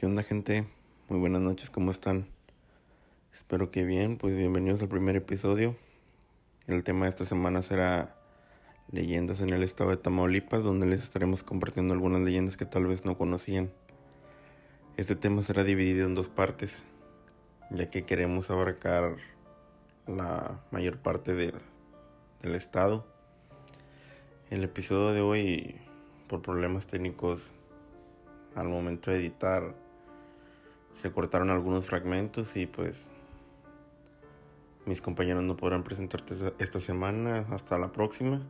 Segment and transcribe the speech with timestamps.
[0.00, 0.66] ¿Qué onda gente?
[1.10, 2.26] Muy buenas noches, ¿cómo están?
[3.34, 5.76] Espero que bien, pues bienvenidos al primer episodio.
[6.66, 8.16] El tema de esta semana será
[8.90, 13.04] leyendas en el estado de Tamaulipas, donde les estaremos compartiendo algunas leyendas que tal vez
[13.04, 13.70] no conocían.
[14.96, 16.82] Este tema será dividido en dos partes,
[17.68, 19.16] ya que queremos abarcar
[20.06, 21.56] la mayor parte del,
[22.40, 23.04] del estado.
[24.48, 25.76] El episodio de hoy,
[26.26, 27.52] por problemas técnicos,
[28.54, 29.74] al momento de editar,
[30.92, 33.08] se cortaron algunos fragmentos y pues
[34.86, 38.40] mis compañeros no podrán presentarte esta semana hasta la próxima.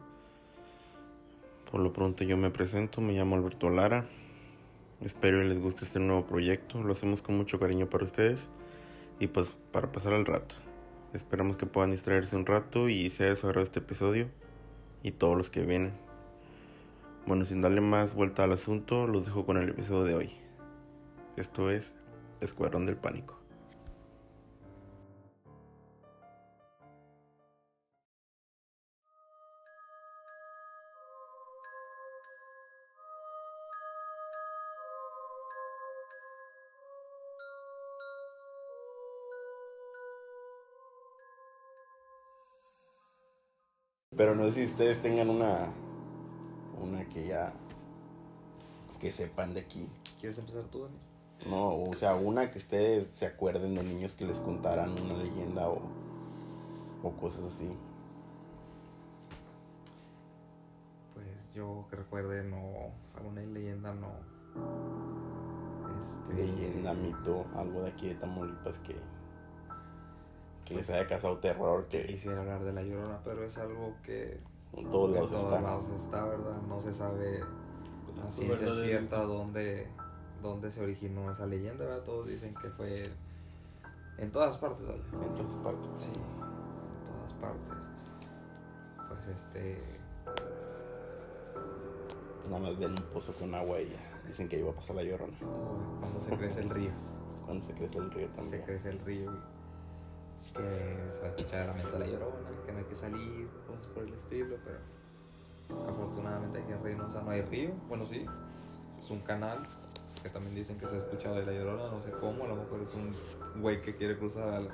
[1.70, 4.06] Por lo pronto yo me presento, me llamo Alberto Lara.
[5.00, 6.82] Espero que les guste este nuevo proyecto.
[6.82, 8.48] Lo hacemos con mucho cariño para ustedes
[9.18, 10.56] y pues para pasar el rato.
[11.12, 14.28] Esperamos que puedan distraerse un rato y sea de este episodio
[15.02, 15.92] y todos los que vienen.
[17.26, 20.30] Bueno, sin darle más vuelta al asunto, los dejo con el episodio de hoy.
[21.36, 21.94] Esto es
[22.40, 23.40] Escuadrón del Pánico.
[44.16, 45.72] Pero no sé si ustedes tengan una
[46.78, 47.52] una que ya
[49.00, 49.88] que sepan de aquí.
[50.20, 51.09] ¿Quieres empezar tú, Dani?
[51.46, 55.68] No, o sea, una que ustedes se acuerden de niños que les contaran una leyenda
[55.68, 55.80] o,
[57.02, 57.70] o cosas así.
[61.14, 64.08] Pues yo que recuerde, no, alguna leyenda no.
[66.00, 66.34] Este...
[66.34, 68.96] Leyenda, mito, algo de aquí de Tamaulipas que,
[70.64, 71.86] que les pues haya causado terror.
[71.88, 72.06] Que...
[72.06, 74.38] Quisiera hablar de la llorona, pero es algo que
[74.76, 76.62] en todos lados, en todos lados está, ¿verdad?
[76.68, 77.40] No se sabe
[78.22, 79.88] la ciencia cierta dónde
[80.42, 82.02] dónde se originó esa leyenda, ¿verdad?
[82.02, 83.10] Todos dicen que fue
[84.18, 85.02] en todas partes, ¿vale?
[85.12, 85.88] En todas partes.
[85.96, 87.88] Sí, en todas partes.
[89.08, 89.82] Pues este...
[92.48, 93.94] Nada más ven un pozo con agua y
[94.26, 95.36] dicen que iba a pasar la llorona.
[96.00, 96.90] cuando se crece el río.
[97.46, 98.60] Cuando se crece el río también.
[98.60, 102.48] Se crece el río y que se va a escuchar el lamento de la llorona,
[102.64, 104.78] que no hay que salir, cosas por el estilo, pero
[105.88, 107.70] afortunadamente aquí en Reynosa no hay río.
[107.88, 108.24] Bueno, sí,
[109.00, 109.68] es un canal
[110.22, 112.56] que también dicen que se ha escuchado de la llorona, no sé cómo, a lo
[112.56, 113.14] mejor es un
[113.60, 114.68] güey que quiere cruzar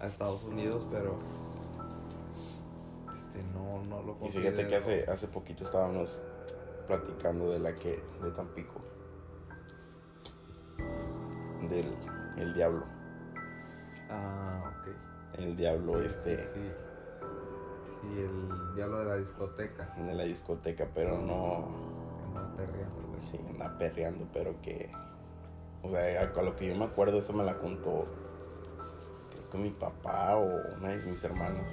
[0.00, 1.18] a Estados Unidos, pero
[3.14, 4.48] este no, no lo considero.
[4.48, 6.20] Y fíjate que hace, hace poquito estábamos
[6.86, 8.80] platicando de la que, de Tampico,
[11.68, 11.86] del
[12.38, 12.84] el diablo.
[14.08, 15.38] Ah, ok.
[15.38, 16.38] El diablo este.
[16.38, 16.72] Sí.
[18.00, 18.20] sí.
[18.20, 19.94] el diablo de la discoteca.
[19.96, 21.91] De la discoteca, pero no
[22.66, 23.20] perreando, güey.
[23.30, 24.90] Sí, andaba perreando, pero que.
[25.82, 28.06] O sea, a lo que yo me acuerdo, eso me la contó.
[29.30, 31.66] Creo que mi papá o una de mis hermanos.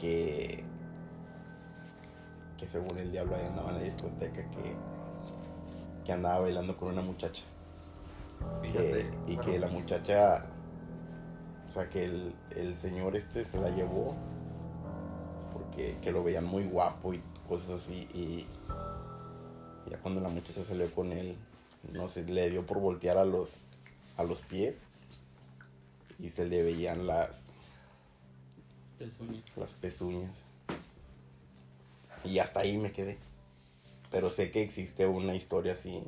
[0.00, 0.64] Que.
[2.56, 4.76] Que según el diablo ahí andaba en la discoteca, que.
[6.04, 7.44] Que andaba bailando con una muchacha.
[8.62, 9.10] Fíjate.
[9.26, 10.42] y que la muchacha.
[11.68, 14.16] O sea, que el, el señor este se la llevó.
[15.52, 18.08] Porque que lo veían muy guapo y cosas así.
[18.14, 18.46] Y
[19.88, 21.36] ya cuando la muchacha salió con él,
[21.92, 23.58] no sé, le dio por voltear a los,
[24.16, 24.76] a los pies
[26.18, 27.42] y se le veían las
[28.98, 29.44] pezuñas.
[29.56, 30.34] Las pezuñas.
[32.24, 33.18] Y hasta ahí me quedé.
[34.10, 36.02] Pero sé que existe una historia así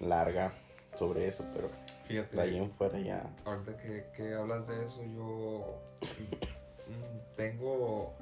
[0.00, 0.52] larga
[0.98, 1.70] sobre eso, pero
[2.06, 3.22] Fíjate, de ahí en fuera ya.
[3.44, 8.14] Ahorita que, que hablas de eso, yo mm, tengo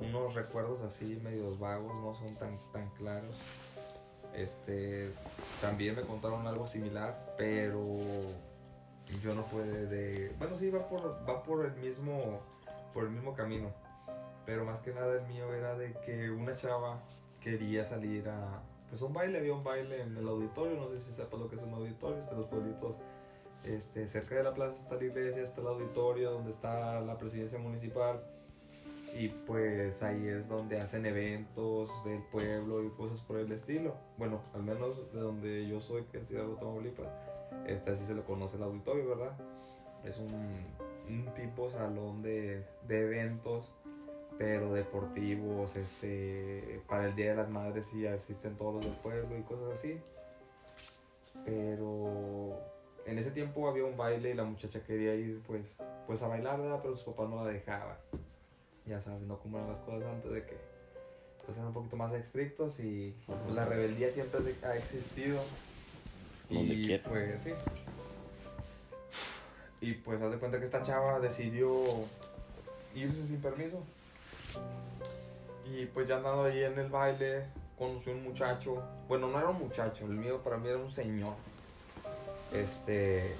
[0.00, 3.36] unos recuerdos así medios vagos, no son tan, tan claros.
[4.34, 5.10] Este,
[5.60, 7.98] también me contaron algo similar, pero
[9.22, 12.40] yo no fue de, bueno sí va por va por el mismo
[12.94, 13.72] por el mismo camino,
[14.46, 17.00] pero más que nada el mío era de que una chava
[17.40, 21.12] quería salir a pues un baile, había un baile en el auditorio, no sé si
[21.12, 22.96] sepas lo que es un auditorio, de los pueblitos
[23.64, 27.58] este, cerca de la plaza está la iglesia, está el auditorio donde está la presidencia
[27.58, 28.22] municipal
[29.14, 33.94] y pues ahí es donde hacen eventos del pueblo y cosas por el estilo.
[34.16, 37.08] Bueno, al menos de donde yo soy, que es Hidalgo, Tamaulipas,
[37.66, 39.32] este así se le conoce el auditorio, ¿verdad?
[40.04, 40.32] Es un,
[41.08, 43.70] un tipo salón de, de, eventos,
[44.38, 49.36] pero deportivos, este, para el Día de las Madres sí existen todos los del pueblo
[49.36, 50.00] y cosas así.
[51.44, 52.58] Pero
[53.06, 56.60] en ese tiempo había un baile y la muchacha quería ir pues, pues a bailar,
[56.60, 56.80] ¿verdad?
[56.82, 57.98] Pero su papá no la dejaba
[58.90, 60.56] ya sabes, no como eran las cosas antes de que
[61.46, 63.14] pues eran un poquito más estrictos y
[63.54, 65.44] la rebeldía siempre ha existido
[66.48, 67.08] Donde y quiera.
[67.08, 67.50] pues sí.
[69.80, 72.04] Y pues haz de cuenta que esta chava decidió
[72.94, 73.82] irse sin permiso.
[75.64, 77.46] Y pues ya andando ahí en el baile,
[77.78, 78.82] conoció un muchacho.
[79.08, 81.34] Bueno, no era un muchacho, el mío para mí era un señor.
[82.52, 83.34] Este.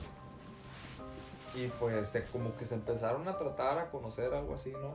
[1.57, 4.95] Y pues se- como que se empezaron a tratar, a conocer algo así, ¿no?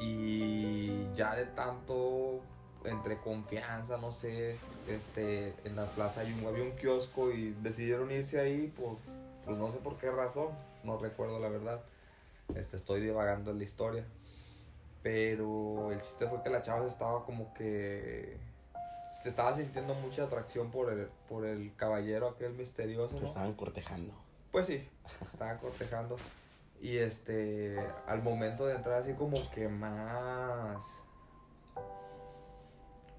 [0.00, 2.40] Y ya de tanto
[2.84, 4.56] entre confianza, no sé,
[4.88, 8.98] este, en la plaza hay un, había un kiosco y decidieron irse ahí por,
[9.44, 10.48] pues no sé por qué razón,
[10.84, 11.80] no recuerdo la verdad,
[12.54, 14.04] este, estoy divagando en la historia,
[15.02, 18.36] pero el chiste fue que la chava estaba como que,
[19.22, 23.26] se estaba sintiendo mucha atracción por el, por el caballero aquel misterioso, ¿no?
[23.26, 24.14] estaban cortejando.
[24.52, 24.88] Pues sí,
[25.32, 26.16] estaban cortejando.
[26.80, 30.82] Y este, al momento de entrar así como que más,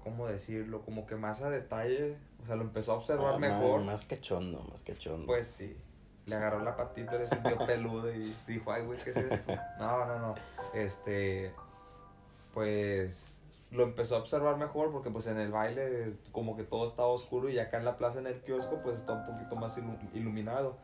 [0.04, 0.82] ¿cómo decirlo?
[0.82, 3.80] Como que más a detalle, o sea, lo empezó a observar Ah, mejor.
[3.80, 5.26] Más, más cachondo, más cachondo.
[5.26, 5.76] Pues sí,
[6.26, 9.56] le agarró la patita, le sintió peludo y dijo, ay, güey, ¿qué es esto?
[9.78, 10.34] No, no, no,
[10.72, 11.52] este,
[12.54, 13.34] pues
[13.70, 17.50] lo empezó a observar mejor porque pues en el baile como que todo estaba oscuro
[17.50, 20.78] y acá en la plaza en el kiosco pues está un poquito más ilu- iluminado.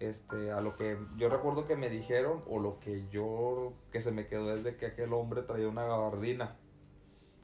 [0.00, 4.10] Este, a lo que yo recuerdo que me dijeron o lo que yo que se
[4.10, 6.56] me quedó es de que aquel hombre traía una gabardina.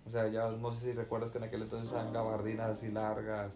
[0.06, 3.52] O sea, ya no sé si recuerdas que en aquel entonces eran gabardinas así largas,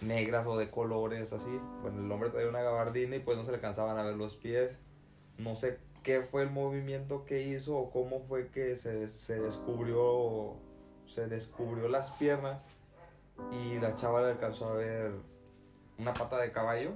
[0.00, 1.50] negras o de colores así.
[1.82, 4.36] Bueno, el hombre traía una gabardina y pues no se le alcanzaban a ver los
[4.36, 4.78] pies.
[5.36, 10.56] No sé qué fue el movimiento que hizo o cómo fue que se, se descubrió
[11.06, 12.62] se descubrió las piernas
[13.52, 15.12] y la chava le alcanzó a ver
[15.98, 16.92] una pata de caballo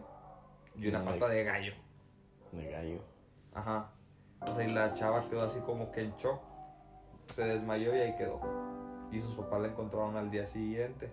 [0.78, 1.72] y una pata de gallo.
[2.52, 2.98] De gallo.
[3.54, 3.90] Ajá.
[4.46, 6.40] O sea, y la chava quedó así como que en shock.
[7.32, 8.40] Se desmayó y ahí quedó.
[9.12, 11.10] Y sus papás la encontraron al día siguiente.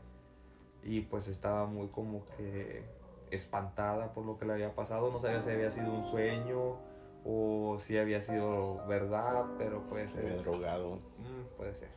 [0.83, 2.83] Y pues estaba muy como que
[3.31, 5.11] espantada por lo que le había pasado.
[5.11, 6.77] No sabía si había sido un sueño
[7.25, 10.95] o si había sido verdad, pero pues había es- drogado.
[11.17, 11.89] Mm, puede ser.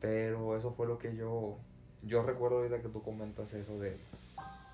[0.00, 1.56] Pero eso fue lo que yo.
[2.02, 3.96] Yo recuerdo ahorita que tú comentas eso de,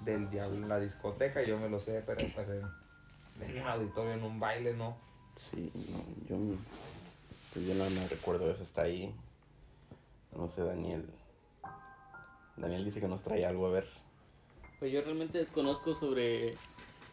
[0.04, 1.42] del diablo en la discoteca.
[1.42, 2.62] Yo me lo sé, pero pues en,
[3.42, 4.96] en un auditorio, en un baile, ¿no?
[5.36, 6.56] Sí, no, yo,
[7.52, 9.14] pues yo no me recuerdo eso, está ahí.
[10.36, 11.08] No sé, Daniel.
[12.56, 13.88] Daniel dice que nos trae algo a ver.
[14.78, 16.54] Pues yo realmente desconozco sobre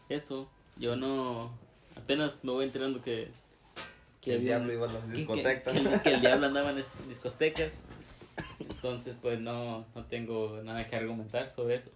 [0.08, 0.48] eso.
[0.76, 1.50] Yo no.
[1.96, 3.30] Apenas me voy enterando que.
[4.20, 5.74] Que el diablo iba a las discotecas.
[5.74, 7.72] Que, que- que el diablo andaba en esas discotecas.
[8.60, 11.90] Entonces, pues no, no tengo nada que argumentar sobre eso.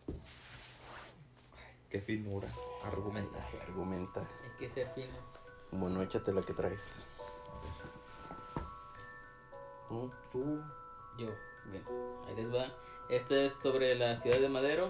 [1.96, 2.46] Qué finura.
[2.84, 3.38] Argumenta.
[3.50, 4.20] Ay, argumenta.
[4.20, 5.16] Hay que ser finos.
[5.70, 6.92] Bueno, échate la que traes.
[10.30, 10.60] Tú.
[11.16, 11.28] Yo,
[11.70, 11.82] bien,
[12.28, 12.66] ahí les va.
[13.08, 14.88] Este es sobre la ciudad de Madero.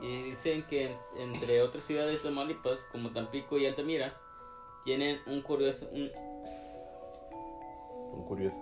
[0.00, 4.12] Y dicen que en- entre otras ciudades de Tamaulipas, como Tampico y Altamira,
[4.84, 6.10] tienen un curioso, un,
[8.12, 8.58] Un curioso.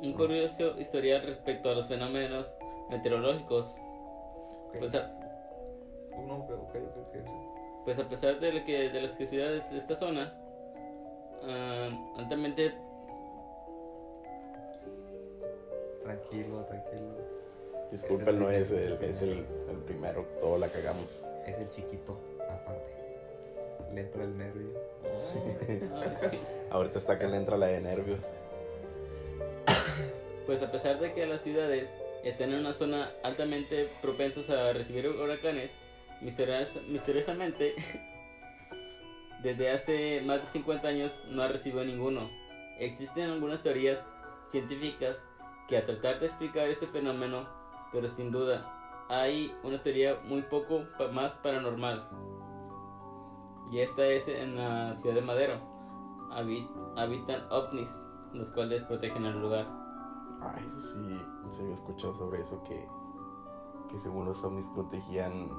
[0.00, 2.52] un curioso historial respecto a los fenómenos
[2.90, 3.66] meteorológicos.
[3.66, 4.78] Ok.
[4.80, 5.16] Pues a,
[6.26, 7.32] no, ok, ok, sí.
[7.84, 10.34] pues a pesar de, lo que, de las que ciudades de esta zona,
[11.44, 12.74] ah, altamente
[16.08, 17.38] Tranquilo, tranquilo.
[17.92, 21.22] Disculpen, no es el, es el, el primero, todo la cagamos.
[21.46, 23.92] Es el chiquito, aparte.
[23.92, 24.68] Le entra el nervio.
[26.30, 26.40] Ay.
[26.70, 28.26] Ahorita está que le entra la de nervios.
[30.46, 31.90] Pues a pesar de que las ciudades
[32.24, 35.72] están en una zona altamente propensas a recibir huracanes,
[36.22, 37.74] misterios- misteriosamente,
[39.42, 42.28] desde hace más de 50 años no ha recibido ninguno.
[42.78, 44.06] Existen algunas teorías
[44.48, 45.24] científicas
[45.68, 47.46] que a tratar de explicar este fenómeno,
[47.92, 48.74] pero sin duda
[49.08, 52.08] hay una teoría muy poco más paranormal.
[53.70, 55.60] Y esta es en la ciudad de Madero.
[56.30, 59.66] Habi- habitan ovnis, los cuales protegen el lugar.
[60.40, 61.20] Ay, eso sí,
[61.50, 62.86] se había escuchado sobre eso, que,
[63.90, 65.50] que según los ovnis protegían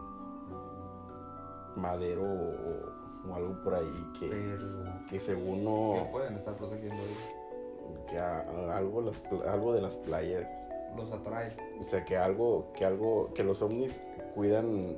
[1.75, 4.83] madero o, o algo por ahí, que, Pero.
[5.09, 8.05] que según ¿Qué no, pueden estar protegiendo ahí?
[8.09, 10.47] que a- a algo, las, pla- algo de las playas,
[10.95, 11.55] Los atrae.
[11.79, 13.99] o sea, que algo, que algo, que los ovnis
[14.35, 14.97] cuidan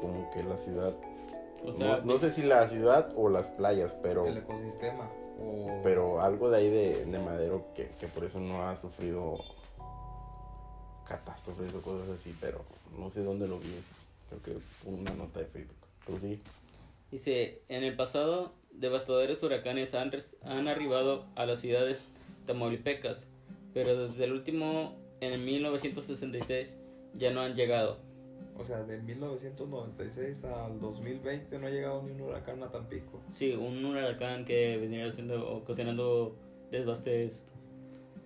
[0.00, 0.92] como que la ciudad,
[1.64, 4.26] O sea, no, no sé si la ciudad o las playas, pero...
[4.26, 5.08] El ecosistema.
[5.40, 5.80] O...
[5.82, 9.38] Pero algo de ahí de, de Madero que, que por eso no ha sufrido
[11.06, 12.60] catástrofes o cosas así, pero
[12.98, 13.80] no sé dónde lo vi.
[14.40, 15.76] Creo que una nota de Facebook.
[16.06, 16.40] Pero sí,
[17.10, 22.02] dice, en el pasado, devastadores huracanes han, res- han arribado a las ciudades
[22.46, 23.26] tamaulipecas,
[23.74, 26.76] pero desde el último, en 1966,
[27.14, 27.98] ya no han llegado.
[28.58, 33.20] O sea, de 1996 al 2020 no ha llegado ni un huracán a Tampico.
[33.30, 36.36] Sí, un huracán que vendría haciendo, ocasionando
[36.70, 37.46] desbastes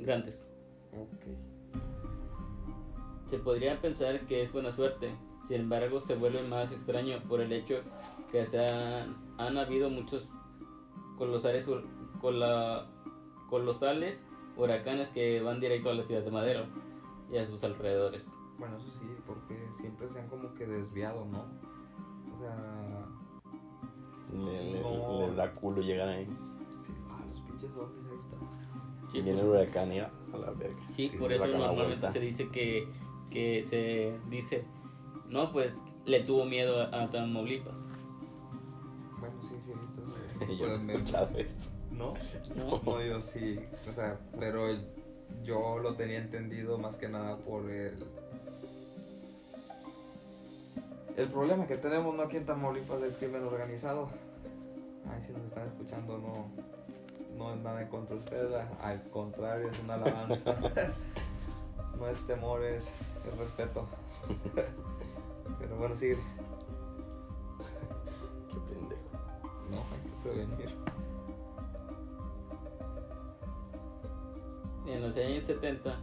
[0.00, 0.48] grandes.
[0.92, 1.26] Ok.
[3.30, 5.10] Se podría pensar que es buena suerte,
[5.48, 7.76] sin embargo se vuelve más extraño por el hecho
[8.32, 10.28] que se han, han habido muchos
[11.18, 11.66] colosales,
[12.20, 12.86] cola-
[13.48, 14.24] colosales
[14.56, 16.64] huracanes que van directo a la ciudad de Madero
[17.32, 18.24] y a sus alrededores.
[18.58, 21.40] Bueno, eso sí, porque siempre se han como que desviado, ¿no?
[22.34, 23.06] O sea,
[24.32, 25.20] Le- le- No.
[25.20, 26.26] Les da culo llegar ahí.
[26.70, 29.10] sí, ah, los pinches ovnis, ahí está.
[29.12, 30.76] Sí, Y viene el huracán y a a la verga.
[30.90, 32.88] Sí, por eso normalmente se dice que,
[33.30, 34.64] que se dice,
[35.28, 37.78] no, pues le tuvo miedo a, a Tamaulipas,
[39.18, 40.52] Bueno, sí, sí, he visto eso.
[40.58, 41.70] Yo no he escuchado esto.
[41.90, 42.14] ¿No?
[42.54, 42.82] ¿no?
[42.84, 44.66] No, yo sí, o sea, pero
[45.42, 48.04] yo lo tenía entendido más que nada por el...
[51.16, 54.10] El problema que tenemos no aquí en Tamaulipas del crimen organizado.
[55.10, 56.50] Ay, si nos están escuchando, no,
[57.38, 58.52] no es nada en contra de ustedes,
[58.82, 60.54] al contrario, es una alabanza.
[61.98, 62.90] no es temor, es,
[63.26, 63.86] es respeto.
[65.58, 66.16] pero bueno, sigue.
[68.48, 69.02] Qué pendejo.
[69.70, 70.74] No, hay que prevenir.
[74.86, 75.98] En los años 70,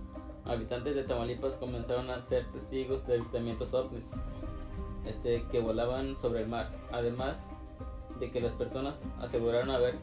[0.46, 4.04] habitantes de Tamaulipas comenzaron a ser testigos de avistamientos ovnis
[5.06, 7.50] este, que volaban sobre el mar, además
[8.20, 9.96] de que las personas aseguraron haber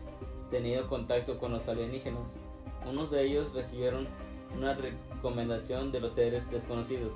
[0.50, 2.22] tenido contacto con los alienígenas.
[2.88, 4.08] Unos de ellos recibieron
[4.56, 7.12] una recomendación de los seres desconocidos,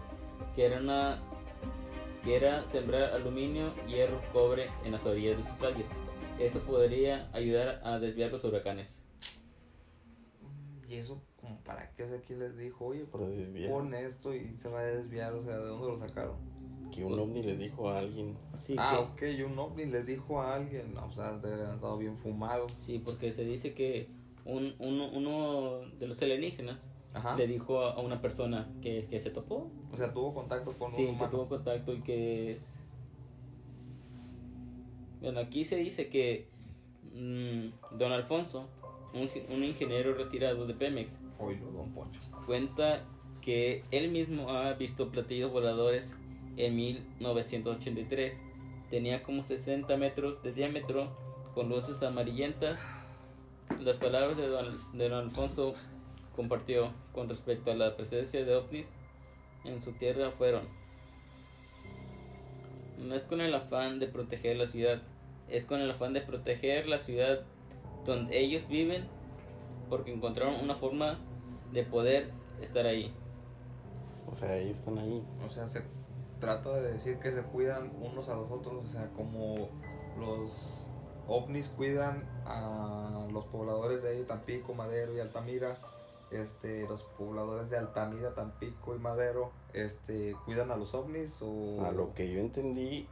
[0.54, 1.20] que era, una,
[2.24, 5.86] que era sembrar aluminio, hierro, cobre en las orillas de sus playas.
[6.40, 8.88] Eso podría ayudar a desviar los huracanes.
[10.88, 12.86] Y eso, como para qué, o sea, ¿quién les dijo?
[12.86, 13.70] Oye, Por desviar.
[13.70, 16.36] pon esto y se va a desviar, o sea, ¿de dónde lo sacaron?
[16.92, 18.36] Que un ovni le dijo a alguien.
[18.60, 21.66] Sí, ah, que- ok, y un ovni les dijo a alguien, o sea, de haber
[21.66, 22.66] andado bien fumado.
[22.78, 24.08] Sí, porque se dice que
[24.44, 26.78] un, uno, uno de los alienígenas
[27.14, 27.36] Ajá.
[27.36, 30.96] le dijo a una persona que, que se topó, O sea, tuvo contacto con un
[30.96, 31.30] sí, que humano.
[31.30, 32.58] tuvo contacto y que...
[35.20, 36.48] Bueno, aquí se dice que
[37.14, 38.68] mm, don Alfonso,
[39.14, 42.20] un, un ingeniero retirado de Pemex, don Poncho.
[42.46, 43.04] cuenta
[43.40, 46.16] que él mismo ha visto platillos voladores
[46.56, 48.38] en 1983.
[48.90, 51.16] Tenía como 60 metros de diámetro
[51.54, 52.78] con luces amarillentas.
[53.80, 55.74] Las palabras de don, de don Alfonso
[56.36, 58.88] compartió con respecto a la presencia de ovnis
[59.64, 60.62] en su tierra fueron
[62.98, 65.02] no es con el afán de proteger la ciudad,
[65.48, 67.40] es con el afán de proteger la ciudad
[68.04, 69.06] donde ellos viven
[69.88, 71.18] porque encontraron una forma
[71.72, 73.14] de poder estar ahí.
[74.26, 75.22] O sea, ellos están ahí.
[75.46, 75.82] O sea, se
[76.40, 79.68] trata de decir que se cuidan unos a los otros, o sea, como
[80.18, 80.88] los
[81.26, 85.76] ovnis cuidan a los pobladores de ahí, Tampico, Madero y Altamira.
[86.30, 91.92] Este, los pobladores de Altamira, Tampico y Madero, este, cuidan a los ovnis o A
[91.92, 93.06] lo que yo entendí.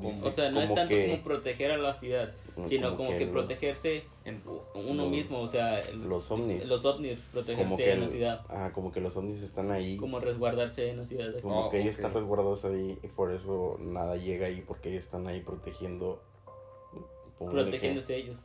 [0.00, 2.34] dice O sea, no es como tanto que- como proteger a la ciudad,
[2.66, 4.42] sino como, que, los- protegerse en-
[4.74, 6.68] uno los- mismo, o sea, el- los ovnis.
[6.68, 9.96] los ovnis, protegerse que en la ciudad, ah, como que los ovnis están ahí.
[9.96, 11.40] como resguardarse en la ciudad.
[11.40, 15.04] Como Oh, que ellos están resguardados ahí y por eso nada llega ahí porque ellos
[15.04, 16.22] están ahí protegiendo.
[17.38, 18.36] Protegiéndose ellos.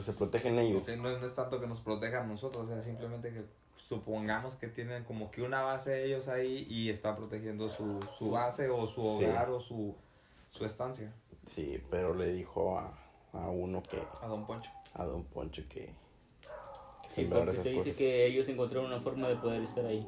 [0.00, 0.84] Se protegen ellos.
[0.86, 3.44] Sí, no, no es tanto que nos protejan nosotros, o sea, simplemente que
[3.82, 8.68] supongamos que tienen como que una base ellos ahí y están protegiendo su, su base
[8.70, 9.24] o su Sí.
[9.24, 9.94] hogar o su,
[10.50, 11.12] su estancia.
[11.46, 12.92] Sí, pero le dijo a,
[13.32, 14.70] a uno que, A Don Poncho.
[14.94, 15.86] a Don Poncho que,
[17.02, 17.96] que Sí, porque se dice cosas.
[17.96, 20.06] que ellos encontraron una forma de poder estar ahí.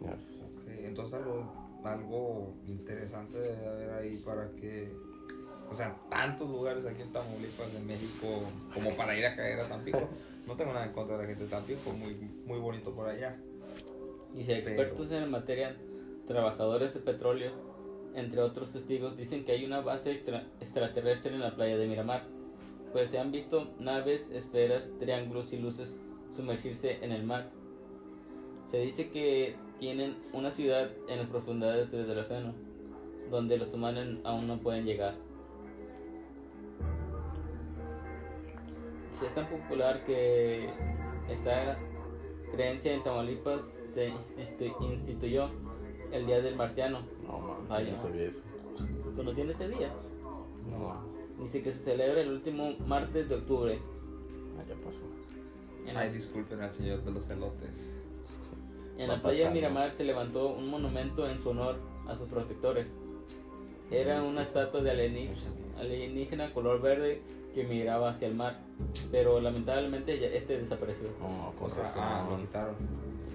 [0.00, 0.42] Ya ves.
[0.42, 4.90] Ok, entonces algo, algo interesante debe haber ahí para que,
[5.72, 8.42] o sea, tantos lugares aquí en Tamaulipas, en México,
[8.74, 10.08] como para ir a caer a Tampico.
[10.46, 12.14] No tengo nada en contra de la gente de Tampico, muy,
[12.46, 13.38] muy bonito por allá.
[14.34, 15.76] Y si expertos en la materia,
[16.26, 17.52] trabajadores de petróleo,
[18.14, 22.24] entre otros testigos, dicen que hay una base extra- extraterrestre en la playa de Miramar,
[22.92, 25.96] pues se han visto naves, esferas, triángulos y luces
[26.36, 27.50] sumergirse en el mar.
[28.70, 32.52] Se dice que tienen una ciudad en las profundidades del océano,
[33.30, 35.14] donde los humanos aún no pueden llegar.
[39.12, 40.68] Si es tan popular que
[41.28, 41.78] esta
[42.52, 45.48] creencia en Tamaulipas se institu- instituyó
[46.12, 47.00] el Día del Marciano.
[47.26, 48.42] No, yo no sabía eso.
[49.16, 49.92] ¿Conocían ese día?
[50.70, 53.78] No, Dice que se celebra el último martes de octubre.
[54.58, 55.02] ah, ya pasó.
[55.86, 57.98] En, Ay, disculpen al señor de los elotes.
[58.98, 59.54] en va la playa de pasando.
[59.54, 61.76] Miramar se levantó un monumento en su honor
[62.06, 62.86] a sus protectores.
[63.90, 65.36] Era una estatua de alienígena,
[65.78, 67.20] alienígena color verde
[67.54, 68.58] que miraba hacia el mar,
[69.10, 71.08] pero lamentablemente ya- este desapareció.
[71.20, 72.74] No, O pues sea, eso ah, lo quitaron.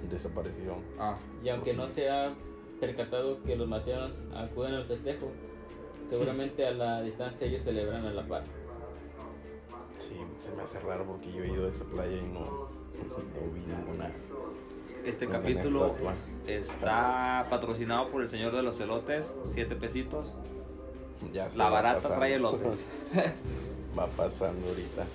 [0.09, 0.75] desapareció.
[0.99, 2.33] Ah, Y aunque no se ha
[2.79, 5.27] percatado que los marcianos acuden al festejo,
[6.09, 8.43] seguramente a la distancia ellos celebran a la par.
[9.97, 13.53] Sí, se me hace raro porque yo he ido a esa playa y no, no
[13.53, 14.11] vi ninguna.
[15.05, 16.13] Este ninguna capítulo estatua.
[16.47, 20.33] está patrocinado por el señor de los elotes, siete pesitos.
[21.33, 22.85] Ya La barata trae elotes.
[23.97, 25.05] va pasando ahorita.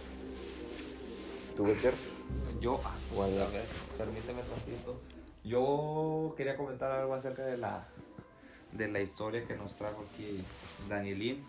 [1.56, 1.94] ¿Tú, Becker?
[2.60, 3.42] yo, ah, Bueno.
[3.42, 3.64] a ver,
[3.98, 5.00] permíteme tantito.
[5.44, 7.86] Yo quería comentar algo acerca de la
[8.72, 10.42] de la historia que nos trajo aquí
[10.88, 11.44] Danielín.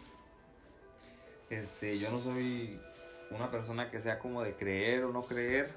[1.49, 2.79] Este, yo no soy
[3.31, 5.71] una persona que sea como de creer o no creer,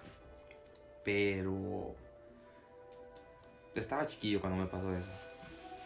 [1.05, 1.95] pero
[3.75, 5.11] estaba chiquillo cuando me pasó eso.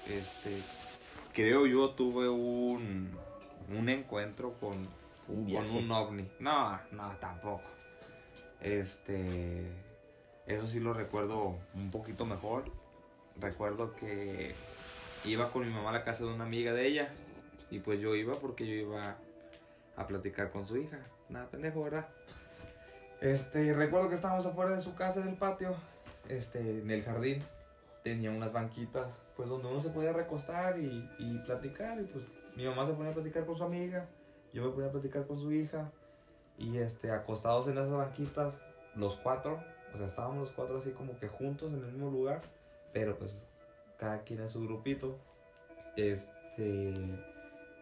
[0.09, 0.62] Este,
[1.35, 3.11] creo yo tuve un
[3.69, 4.88] un encuentro con
[5.30, 6.28] Un con un ovni.
[6.40, 7.62] No, no, tampoco.
[8.60, 9.66] Este.
[10.46, 12.64] Eso sí lo recuerdo un poquito mejor.
[13.38, 14.54] Recuerdo que
[15.25, 17.12] iba con mi mamá a la casa de una amiga de ella.
[17.70, 19.16] Y pues yo iba porque yo iba
[19.96, 20.99] a platicar con su hija.
[21.28, 22.08] Nada, pendejo, ¿verdad?
[23.20, 25.75] Este, recuerdo que estábamos afuera de su casa en el patio.
[26.28, 27.42] Este, en el jardín.
[28.02, 32.00] Tenía unas banquitas, pues donde uno se podía recostar y, y platicar.
[32.00, 32.25] Y pues
[32.56, 34.08] mi mamá se ponía a platicar con su amiga.
[34.52, 35.90] Yo me ponía a platicar con su hija
[36.59, 38.61] y este, acostados en esas banquitas,
[38.95, 39.62] los cuatro,
[39.95, 42.40] o sea, estábamos los cuatro así como que juntos en el mismo lugar,
[42.92, 43.47] pero pues
[43.99, 45.16] cada quien en su grupito.
[45.97, 46.95] Este,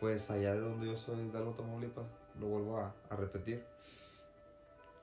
[0.01, 2.07] pues allá de donde yo soy, de Tamaulipas,
[2.39, 3.65] lo vuelvo a, a repetir.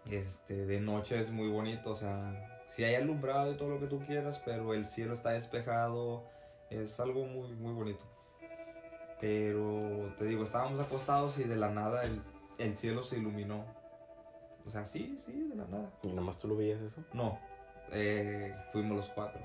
[0.10, 3.88] Este, de noche es muy bonito, o sea, si hay alumbrado y todo lo que
[3.88, 6.24] tú quieras, pero el cielo está despejado,
[6.70, 8.06] es algo muy, muy bonito.
[9.20, 9.80] Pero
[10.18, 12.22] te digo, estábamos acostados y de la nada el,
[12.58, 13.66] el cielo se iluminó.
[14.66, 15.92] O sea, sí, sí, de la nada.
[16.04, 17.04] ¿Y nada más tú lo veías eso?
[17.14, 17.40] No,
[17.92, 19.42] eh, fuimos los cuatro.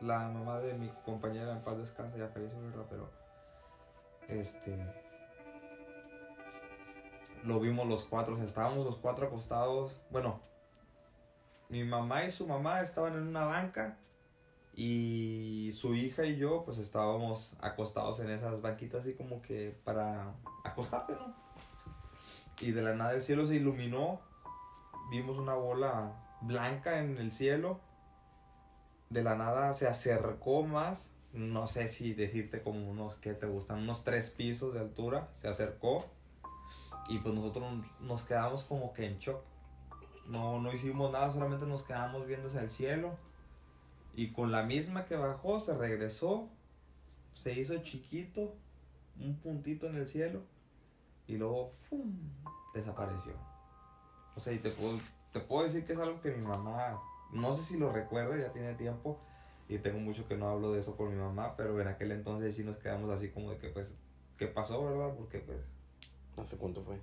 [0.00, 2.86] La mamá de mi compañera en paz descansa ya falleció, ¿verdad?
[2.90, 3.10] Pero,
[4.28, 4.76] este,
[7.44, 10.00] lo vimos los cuatro, o sea, estábamos los cuatro acostados.
[10.10, 10.40] Bueno,
[11.68, 13.96] mi mamá y su mamá estaban en una banca
[14.74, 20.34] y su hija y yo pues estábamos acostados en esas banquitas así como que para
[20.64, 21.34] acostarte, ¿no?
[22.60, 24.20] Y de la nada el cielo se iluminó,
[25.10, 27.80] vimos una bola blanca en el cielo,
[29.10, 33.80] de la nada se acercó más, no sé si decirte como unos, que te gustan?
[33.80, 36.06] Unos tres pisos de altura, se acercó
[37.08, 37.64] y pues nosotros
[38.00, 39.42] nos quedamos como que en shock.
[40.28, 43.16] No, no hicimos nada, solamente nos quedamos viendo hacia el cielo.
[44.14, 46.48] Y con la misma que bajó, se regresó.
[47.34, 48.54] Se hizo chiquito.
[49.20, 50.42] Un puntito en el cielo.
[51.26, 51.72] Y luego.
[52.74, 53.32] Desapareció.
[54.34, 54.98] O sea, y te puedo,
[55.32, 56.98] te puedo decir que es algo que mi mamá,
[57.32, 59.20] no sé si lo recuerda, ya tiene tiempo.
[59.68, 61.54] Y tengo mucho que no hablo de eso con mi mamá.
[61.56, 63.94] Pero en aquel entonces sí nos quedamos así como de que, pues,
[64.38, 65.14] ¿qué pasó, verdad?
[65.16, 65.60] Porque, pues,
[66.36, 66.98] ¿Hace cuánto fue?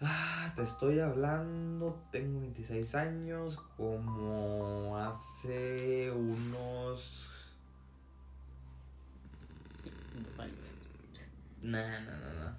[0.00, 7.28] Ah, te estoy hablando, tengo 26 años, como hace unos...
[10.14, 10.54] Dos años.
[11.62, 12.56] No, no, no, no.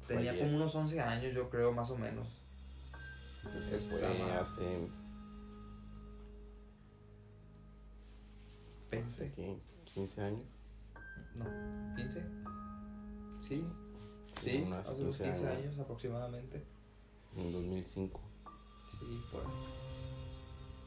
[0.00, 0.44] Fue Tenía ayer.
[0.44, 2.26] como unos 11 años, yo creo, más o menos.
[3.56, 4.88] Ese fue Estaba- hace,
[9.06, 9.58] hace ¿qué?
[9.84, 10.44] 15 años.
[11.36, 11.44] No,
[11.96, 12.22] 15.
[13.48, 13.64] Sí,
[14.40, 16.64] Sí, sí, hace unos 15 años aproximadamente.
[17.36, 18.20] En 2005.
[18.90, 19.42] Sí, por.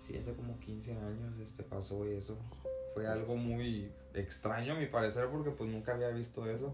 [0.07, 2.37] Sí, hace como 15 años este, pasó eso.
[2.93, 6.73] Fue algo muy extraño a mi parecer porque pues nunca había visto eso.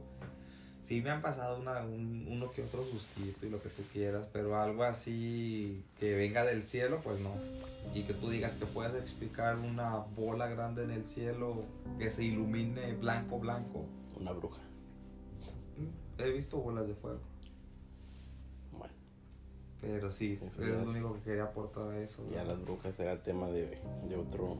[0.81, 4.27] Sí me han pasado una, un- uno que otro sustito y lo que tú quieras,
[4.33, 7.31] pero algo así que venga del cielo, pues no.
[7.95, 11.63] Y que tú digas que puedes explicar una bola grande en el cielo
[11.97, 13.85] que se ilumine blanco, blanco.
[14.19, 14.59] Una bruja.
[16.17, 17.19] He visto bolas de fuego,
[19.81, 22.23] pero sí, es lo único que quería aportar a eso.
[22.29, 22.53] ya ¿verdad?
[22.53, 24.57] las brujas era tema de, de otro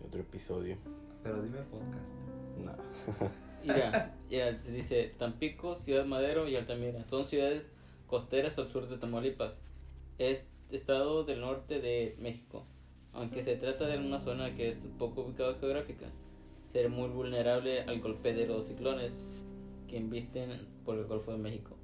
[0.00, 0.76] de otro episodio.
[1.22, 2.12] Pero dime podcast.
[2.64, 2.78] Nada.
[3.64, 7.04] Mira, ya se dice Tampico, Ciudad Madero y Altamira.
[7.08, 7.64] Son ciudades
[8.06, 9.58] costeras al sur de Tamaulipas.
[10.18, 12.64] Es estado del norte de México.
[13.12, 16.06] Aunque se trata de una zona que es poco ubicada geográfica,
[16.72, 19.12] ser muy vulnerable al golpe de los ciclones
[19.88, 20.50] que embisten
[20.84, 21.76] por el Golfo de México.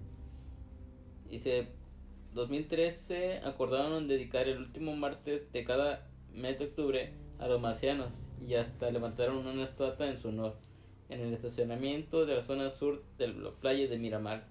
[1.29, 1.69] Dice,
[2.35, 8.55] 2013 acordaron dedicar el último martes de cada mes de octubre a los marcianos y
[8.55, 10.57] hasta levantaron una estatua en su honor
[11.09, 14.45] en el estacionamiento de la zona sur de la playa de Miramar.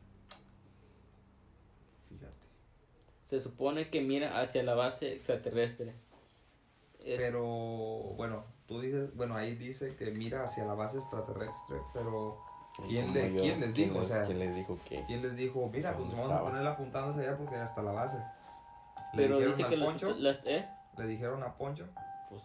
[2.10, 2.38] Fíjate.
[3.26, 5.94] Se supone que mira hacia la base extraterrestre.
[7.04, 7.44] Es- Pero
[8.16, 12.40] bueno, tú dices, bueno, ahí dice que mira hacia la base extraterrestre, pero
[12.88, 14.00] ¿quién, le, yo, ¿quién les dijo?
[14.00, 15.04] O sea, ¿Quién les dijo que?
[15.06, 15.70] ¿quién les dijo?
[15.72, 16.50] Mira, ¿Dónde pues vamos a estaba?
[16.50, 18.18] ponerla apuntando hacia allá porque hasta la base.
[18.18, 18.24] ¿Le
[19.14, 20.16] pero dijeron dice al que Poncho?
[20.46, 20.70] ¿eh?
[20.98, 21.88] ¿Le dijeron a Poncho?
[22.30, 22.44] Pues,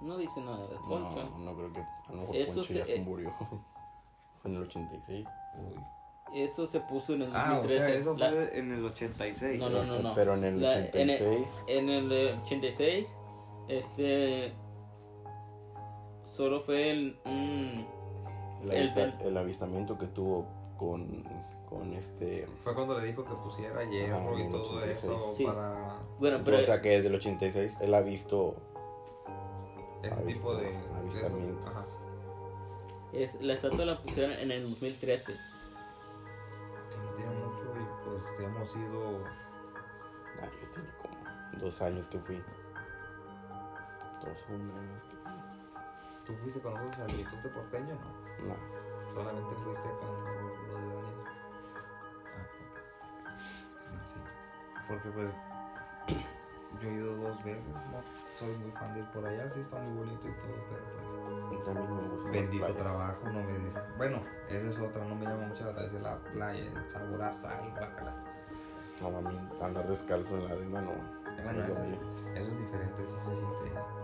[0.00, 1.30] no dice nada de Poncho.
[1.30, 1.80] No, no creo que.
[1.80, 3.00] A lo mejor Eso Poncho se- ya se eh.
[3.02, 3.30] murió.
[4.42, 5.26] Fue en el 86.
[5.56, 5.84] Uy.
[6.34, 7.84] Eso se puso en el Ah, o 2013.
[7.86, 9.60] sea, eso La- fue en el 86.
[9.60, 10.14] No, no, no, no.
[10.14, 11.60] Pero en el La- en el- 86.
[11.68, 13.16] En el eh, 86,
[13.68, 14.54] este.
[16.36, 17.86] Solo fue el, un.
[18.62, 20.46] El, el avista- del- el avistamiento que tuvo
[20.78, 21.24] con,
[21.68, 22.46] con este.
[22.64, 25.04] Fue cuando le dijo que pusiera hierro Ah, y todo 86.
[25.04, 25.44] eso Sí.
[25.44, 26.58] para Bueno, pero.
[26.58, 28.56] o sea que desde el 86 él ha visto.
[30.02, 31.66] ese Ha visto tipo de avistamientos.
[31.66, 31.84] Ajá.
[33.12, 35.32] es, la estatua la pusieron en el 2013.
[35.32, 39.18] Que no tiene mucho y pues hemos ido
[40.40, 42.42] Ah, yo como dos años que fui.
[44.24, 45.11] Dos o
[46.32, 47.94] ¿Tú fuiste con nosotros al Litute Porteño?
[47.94, 48.48] No.
[48.48, 48.56] No.
[49.14, 51.20] Solamente fuiste con lo de Daniel.
[53.66, 54.06] Ah.
[54.06, 54.18] Sí.
[54.88, 55.30] Porque pues
[56.80, 58.00] yo he ido dos veces, no
[58.38, 61.64] soy muy fan de ir por allá, sí está muy bonito y todo, pero pues
[61.64, 63.84] También me gustan las bendito trabajo, no me deja.
[63.98, 67.30] Bueno, esa es otra, no me llama mucho la atención la playa, el sabor a
[67.30, 68.14] sal, guacala.
[69.02, 70.92] No, a mí andar descalzo en la arena no.
[71.44, 74.01] Bueno, no eso, eso es diferente, sí se siente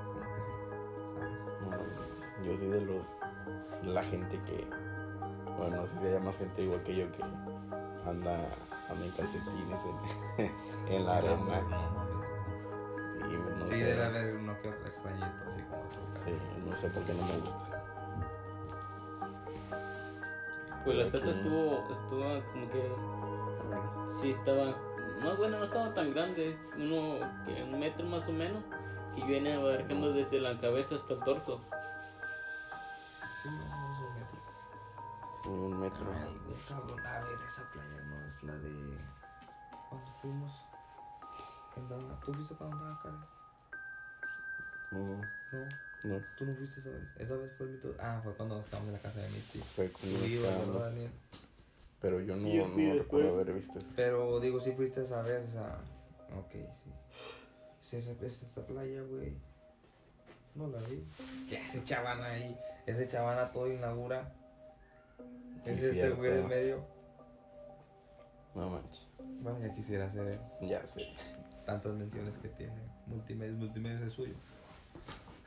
[2.48, 3.16] Yo soy de los.
[3.82, 4.66] de la gente que.
[5.58, 7.22] Bueno, no sé si haya más gente igual que yo que
[8.08, 8.38] anda,
[8.88, 9.80] anda en calcetines
[10.38, 10.50] en,
[10.94, 11.36] en la arena.
[11.36, 12.14] No, no,
[13.20, 13.84] no, Y no sí, sé.
[13.84, 16.00] debe haber uno que otro extrañito, así como otro.
[16.16, 16.32] Sí,
[16.66, 17.68] no sé por qué no me gusta.
[20.84, 22.92] Pues la estatua estuvo, estuvo como que
[24.20, 24.74] sí estaba,
[25.22, 28.62] no bueno, no estaba tan grande, uno que un metro más o menos,
[29.14, 31.60] que viene abarcando desde la cabeza hasta el torso.
[38.48, 38.98] La de.
[39.88, 40.52] ¿Cuándo fuimos?
[41.74, 42.20] ¿Qué andaba?
[42.24, 43.10] ¿Tú fuiste para andaba acá?
[44.92, 45.18] No, No,
[46.04, 46.22] no.
[46.36, 47.02] tú no fuiste esa vez.
[47.18, 47.94] Esa vez fue el mito.
[48.00, 49.58] Ah, fue cuando estábamos en la casa de Mitzi.
[49.60, 51.10] Fue ¿verdad, estábamos- Daniel?
[52.00, 53.32] Pero yo no, Yo no recuerdo después.
[53.32, 53.92] haber visto eso.
[53.96, 55.78] Pero digo, sí fuiste esa vez, o sea.
[56.38, 56.90] Ok, sí.
[57.80, 59.36] Sí, esa, es esa playa, güey.
[60.54, 61.04] No la vi.
[61.48, 62.58] ¿Qué hace chavana ahí?
[62.86, 64.32] Ese chavana todo inaugura.
[65.64, 66.84] Sí, es este güey del medio.
[68.58, 69.06] No manches.
[69.42, 70.68] Bueno, ya quisiera hacer él.
[70.68, 71.06] Ya sé.
[71.64, 72.80] tantas menciones que tiene.
[73.06, 74.34] Multimedia, multimedia es suyo.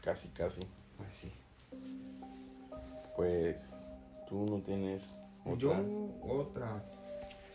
[0.04, 0.60] Casi, casi.
[0.98, 1.32] Pues sí.
[3.16, 3.70] Pues
[4.30, 5.58] tú no tienes otra.
[5.58, 6.84] Yo, otra.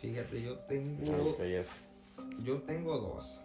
[0.01, 1.37] Fíjate, yo tengo.
[1.41, 1.71] Hayas-
[2.43, 3.39] Yo tengo dos.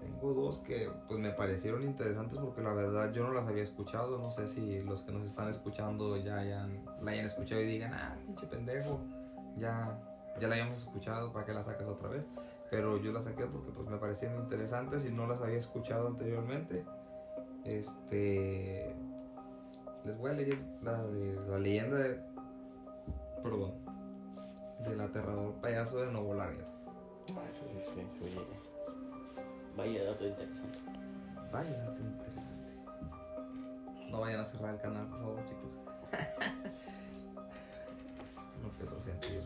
[0.00, 4.18] Tengo dos que pues me parecieron interesantes porque la verdad yo no las había escuchado.
[4.18, 7.92] No sé si los que nos están escuchando ya hayan, la hayan escuchado y digan,
[7.94, 8.98] ah, pinche pendejo.
[9.58, 9.98] Ya,
[10.40, 12.24] ya la habíamos escuchado, ¿para qué la sacas otra vez?
[12.70, 16.84] Pero yo la saqué porque pues me parecieron interesantes y no las había escuchado anteriormente.
[17.64, 18.94] Este.
[20.04, 22.20] Les voy a leer la de la leyenda de.
[23.42, 23.72] Perdón.
[24.84, 26.66] Del aterrador payaso de Nuevo Laredo.
[27.30, 28.46] Ah, eso sí, sí, sí.
[29.76, 30.78] Vaya dato interesante.
[31.52, 32.56] Vaya, dato interesante.
[34.10, 35.70] No vayan a cerrar el canal, por favor, chicos.
[38.62, 39.42] no que otro sentido.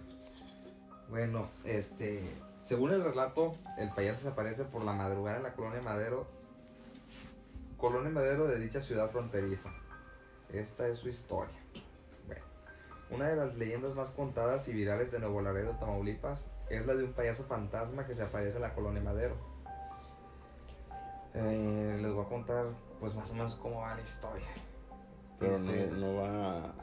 [1.10, 2.22] Bueno, este.
[2.64, 6.26] Según el relato, el payaso se aparece por la madrugada en la colonia Madero.
[7.78, 9.70] Colonia Madero de dicha ciudad fronteriza.
[10.52, 11.56] Esta es su historia.
[12.26, 12.42] Bueno,
[13.10, 17.04] una de las leyendas más contadas y virales de Nuevo Laredo, Tamaulipas, es la de
[17.04, 19.36] un payaso fantasma que se aparece en la colonia Madero.
[21.34, 22.66] Eh, les voy a contar,
[23.00, 24.46] pues más o menos cómo va la historia.
[25.38, 26.74] Pero Dice- no, no va.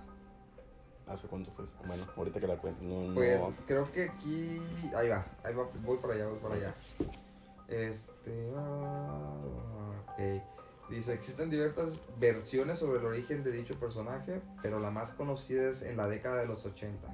[1.08, 1.65] ¿Hace cuánto fue?
[1.86, 2.84] Bueno, ahorita que la cuento.
[2.84, 3.54] No, Pues no.
[3.65, 4.62] creo que aquí.
[4.96, 6.76] Ahí va, ahí va, voy para allá, voy para allá.
[7.67, 8.52] Este.
[8.52, 10.43] ok.
[10.89, 15.82] Dice: existen diversas versiones sobre el origen de dicho personaje, pero la más conocida es
[15.82, 17.08] en la década de los 80.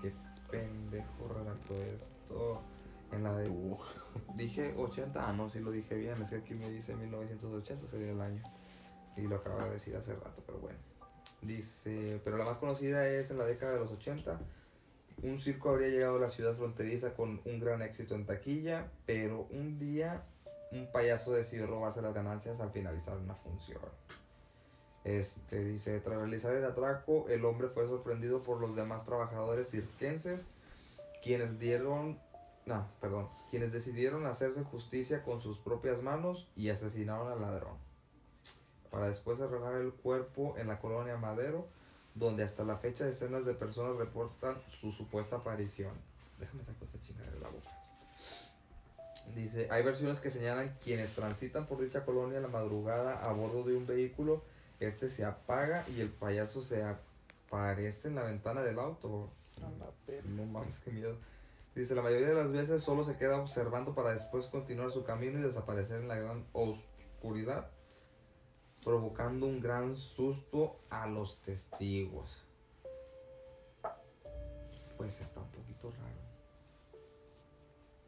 [0.00, 0.12] Qué
[0.50, 2.60] pendejo redactó esto.
[3.12, 3.46] En la de.
[3.46, 3.78] Tú.
[4.34, 8.12] Dije 80, ah, no, sí lo dije bien, es que aquí me dice 1980 sería
[8.12, 8.42] el año.
[9.16, 10.78] Y lo acabo de decir hace rato, pero bueno.
[11.42, 14.38] Dice, pero la más conocida es en la década de los 80.
[15.22, 19.46] Un circo habría llegado a la ciudad fronteriza con un gran éxito en taquilla, pero
[19.50, 20.24] un día
[20.72, 23.80] un payaso decidió robarse las ganancias al finalizar una función.
[25.04, 30.46] Este dice, tras realizar el atraco, el hombre fue sorprendido por los demás trabajadores circenses,
[31.22, 32.18] quienes dieron,
[32.66, 37.87] no, perdón, quienes decidieron hacerse justicia con sus propias manos y asesinaron al ladrón.
[38.90, 41.66] Para después arrojar el cuerpo en la colonia Madero,
[42.14, 45.92] donde hasta la fecha decenas de personas reportan su supuesta aparición.
[46.38, 47.68] Déjame sacar esta chingada de la boca.
[49.34, 53.62] Dice, hay versiones que señalan quienes transitan por dicha colonia en la madrugada a bordo
[53.62, 54.42] de un vehículo,
[54.80, 59.28] este se apaga y el payaso se aparece en la ventana del auto.
[60.24, 61.16] No mames, qué miedo.
[61.74, 65.38] Dice, la mayoría de las veces solo se queda observando para después continuar su camino
[65.38, 67.70] y desaparecer en la gran oscuridad,
[68.84, 72.44] provocando un gran susto a los testigos.
[74.96, 76.18] Pues está un poquito raro.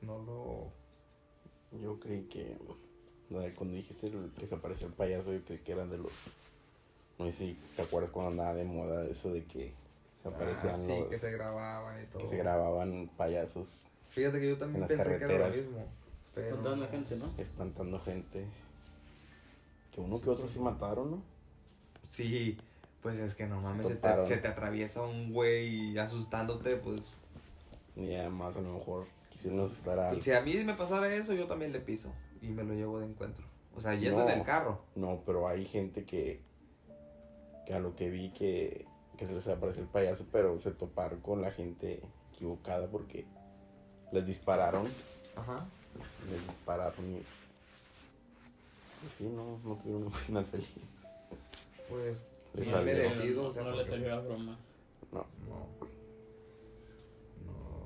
[0.02, 2.56] No lo Yo creí que.
[3.28, 6.10] Cuando dijiste que se apareció el payaso, yo creí que eran de los.
[7.18, 9.72] No sé si te acuerdas cuando andaba de moda eso de que
[10.22, 11.08] se aparecían Ah, sí, los.
[11.08, 12.22] que se grababan y todo.
[12.22, 15.56] que se grababan payasos Fíjate que yo también en las pensé que era lo carreteras.
[15.70, 15.86] mismo.
[16.34, 17.32] Pero Espantando gente, ¿no?
[17.38, 18.46] espantando gente.
[19.92, 21.22] Que uno que otro sí mataron, ¿no?
[22.04, 22.58] Sí,
[23.02, 27.02] pues es que no mames, se te, se te atraviesa un güey asustándote, pues.
[27.96, 30.22] Y además a lo mejor quisieron asustar a alguien.
[30.22, 33.06] Si a mí me pasara eso, yo también le piso y me lo llevo de
[33.06, 33.44] encuentro.
[33.76, 34.28] O sea, yendo No.
[34.28, 34.80] en el carro.
[34.94, 36.40] No, pero hay gente que,
[37.66, 41.20] que a lo que vi que, que se les apareció el payaso, pero se toparon
[41.20, 42.00] con la gente
[42.32, 43.26] equivocada porque
[44.12, 44.86] les dispararon,
[45.36, 45.66] Ajá.
[46.30, 47.22] les dispararon y
[49.18, 50.68] sí, no, no tuvieron un final feliz.
[51.88, 52.84] Pues Les salió.
[52.84, 53.42] merecido.
[53.44, 54.56] No, o sea, no le salió la broma.
[55.12, 55.66] No, No.
[57.46, 57.80] No.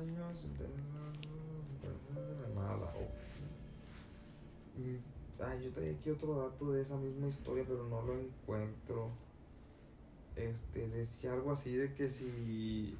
[0.00, 0.42] Años
[2.14, 2.92] de nada.
[5.40, 9.10] Ay, yo traía aquí otro dato de esa misma historia, pero no lo encuentro.
[10.36, 12.96] Este, decía algo así de que si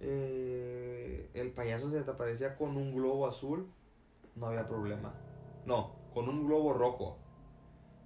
[0.00, 3.66] eh, el payaso se te aparecía con un globo azul,
[4.36, 5.12] no había problema.
[5.66, 7.16] No, con un globo rojo.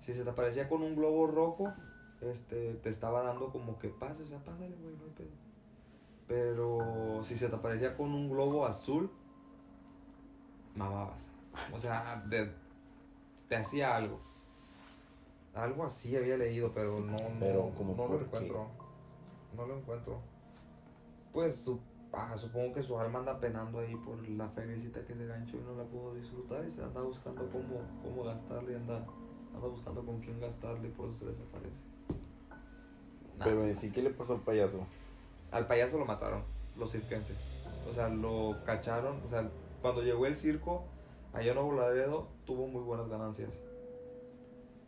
[0.01, 1.73] Si se te aparecía con un globo rojo,
[2.21, 5.31] este, te estaba dando como que pase, o sea, pásale, güey, no hay pedo.
[6.29, 9.11] Pero si se te aparecía con un globo azul,
[10.75, 11.29] mamabas.
[11.73, 12.53] O sea, de-
[13.49, 14.21] te hacía algo.
[15.55, 18.25] Algo así había leído, pero no, no, Pero, ¿como no lo qué?
[18.25, 18.67] encuentro.
[19.57, 20.21] No lo encuentro.
[21.33, 21.81] Pues su-
[22.37, 25.75] supongo que su alma anda penando ahí por la feriecita que se ganchó y no
[25.75, 29.05] la pudo disfrutar y se anda buscando cómo, cómo gastarle anda,
[29.55, 31.81] anda buscando con quién gastarle y por eso se desaparece.
[33.39, 33.45] Nah.
[33.45, 34.87] pero sí, ¿qué le pasó al payaso?
[35.51, 36.43] Al payaso lo mataron,
[36.79, 37.37] los circenses.
[37.89, 39.21] O sea, lo cacharon.
[39.25, 39.49] O sea,
[39.83, 40.85] cuando llegó el circo,
[41.33, 43.51] allá en Nuevo Laredo, tuvo muy buenas ganancias.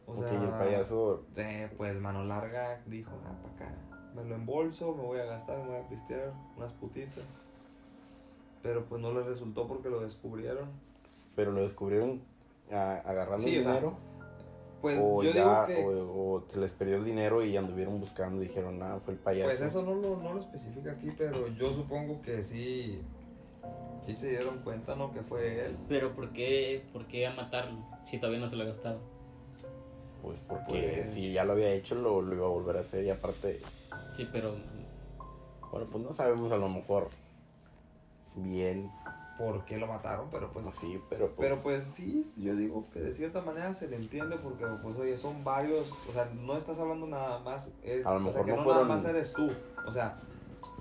[0.06, 3.87] O sea, y el payaso, eh, pues mano larga dijo, ah, para acá.
[4.22, 7.24] Me lo embolso, me voy a gastar, me voy a pistear unas putitas.
[8.62, 10.68] Pero pues no le resultó porque lo descubrieron.
[11.36, 12.20] pero lo descubrieron
[12.72, 13.96] a- agarrando Sí, el o sea, dinero.
[14.82, 15.84] Pues o yo ya, digo que.
[15.86, 19.20] o, o se les perdió el dinero y anduvieron buscando y dijeron, ah, fue el
[19.20, 19.48] payaso.
[19.48, 23.00] Pues eso no lo, no lo especifica aquí, pero yo supongo que sí.
[24.04, 25.12] Sí se dieron cuenta, ¿no?
[25.12, 25.76] Que fue él.
[25.88, 28.98] Pero ¿por qué, ¿por qué a matarlo si todavía no se lo ha gastado?
[30.22, 33.04] Pues porque Pues- si ya lo había hecho, lo, lo iba a volver a hacer.
[33.04, 33.60] Y aparte,
[34.14, 34.56] Sí, pero
[35.70, 37.08] bueno, pues no sabemos a lo mejor
[38.34, 38.90] bien,
[39.36, 40.66] por qué lo mataron, pero pues.
[40.66, 41.48] así, pero pues.
[41.48, 45.16] Pero pues sí, yo digo que de cierta manera se le entiende porque pues oye,
[45.16, 48.44] son varios, o sea, no estás hablando nada más, es- A lo o sea, mejor
[48.46, 49.50] que no no fueron- nada más eres tú,
[49.86, 50.18] o sea,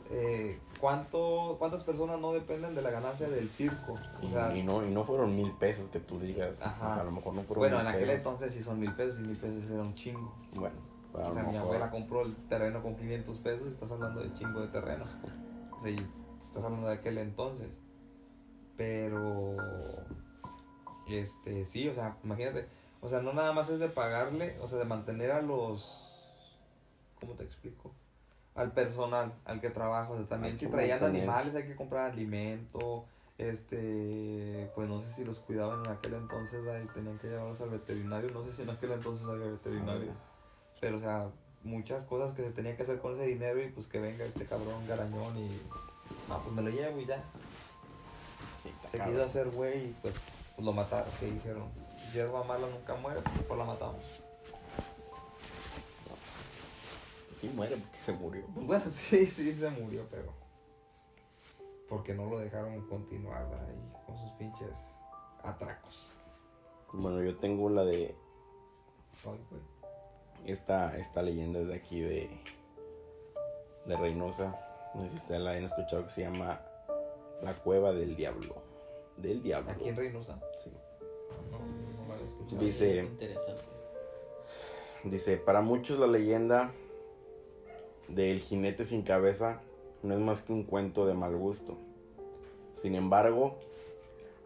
[0.10, 3.94] eh, ¿cuánto, ¿cuántas personas no dependen de la ganancia del circo?
[4.22, 6.62] O Y, sea, y no, y no fueron mil pesos que tú digas.
[6.62, 6.88] Ajá.
[6.92, 8.18] O sea, a lo mejor no fueron bueno, en mil aquel pesos.
[8.20, 10.34] entonces sí son mil pesos y mil pesos era un chingo.
[10.56, 10.76] Bueno,
[11.14, 14.34] a O sea, mi abuela compró el terreno con 500 pesos y estás hablando de
[14.34, 15.06] chingo de terreno.
[15.76, 16.08] O sea, y
[16.40, 17.78] estás hablando de aquel entonces.
[18.76, 19.56] Pero,
[21.08, 22.68] este, sí, o sea, imagínate.
[23.02, 26.08] O sea, no nada más es de pagarle, o sea, de mantener a los,
[27.20, 27.94] ¿cómo te explico?
[28.56, 30.10] Al personal, al que trabaja.
[30.12, 31.24] O sea, también Hay si traían mantener.
[31.30, 33.06] animales hay que comprar alimento.
[33.38, 36.82] Este, pues no sé si los cuidaban en aquel entonces ¿verdad?
[36.84, 38.32] y tenían que llevarlos al veterinario.
[38.32, 40.16] No sé si en aquel entonces había veterinarios.
[40.80, 41.30] Pero, o sea,
[41.64, 44.46] muchas cosas que se tenían que hacer con ese dinero y pues que venga este
[44.46, 45.50] cabrón garañón y...
[46.30, 47.24] No, pues me lo llevo y ya.
[48.62, 50.14] Sí, Se quiso hacer güey y pues,
[50.56, 51.12] pues lo mataron.
[51.20, 51.70] Que dijeron,
[52.14, 54.04] hierba mala nunca muere, pues la matamos.
[57.34, 58.46] Sí muere porque se murió.
[58.54, 60.34] Pues bueno, sí, sí, se murió, pero...
[61.90, 64.78] Porque no lo dejaron continuar ahí con sus pinches
[65.44, 66.10] atracos.
[66.92, 68.14] Bueno, yo tengo la de
[69.26, 69.62] Ay, güey.
[70.46, 72.30] Esta, esta leyenda es de aquí de,
[73.86, 74.58] de Reynosa.
[74.94, 76.62] No sé si ustedes la han escuchado que se llama
[77.42, 78.56] La Cueva del Diablo.
[79.18, 79.72] Del Diablo.
[79.72, 80.40] ¿Aquí en Reynosa?
[80.64, 80.72] Sí.
[81.52, 82.62] No, no la había escuchado.
[82.62, 83.62] Dice- Interesante.
[85.04, 86.72] Dice, para muchos la leyenda
[88.08, 89.62] del jinete sin cabeza
[90.04, 91.78] no es más que un cuento de mal gusto.
[92.76, 93.58] Sin embargo,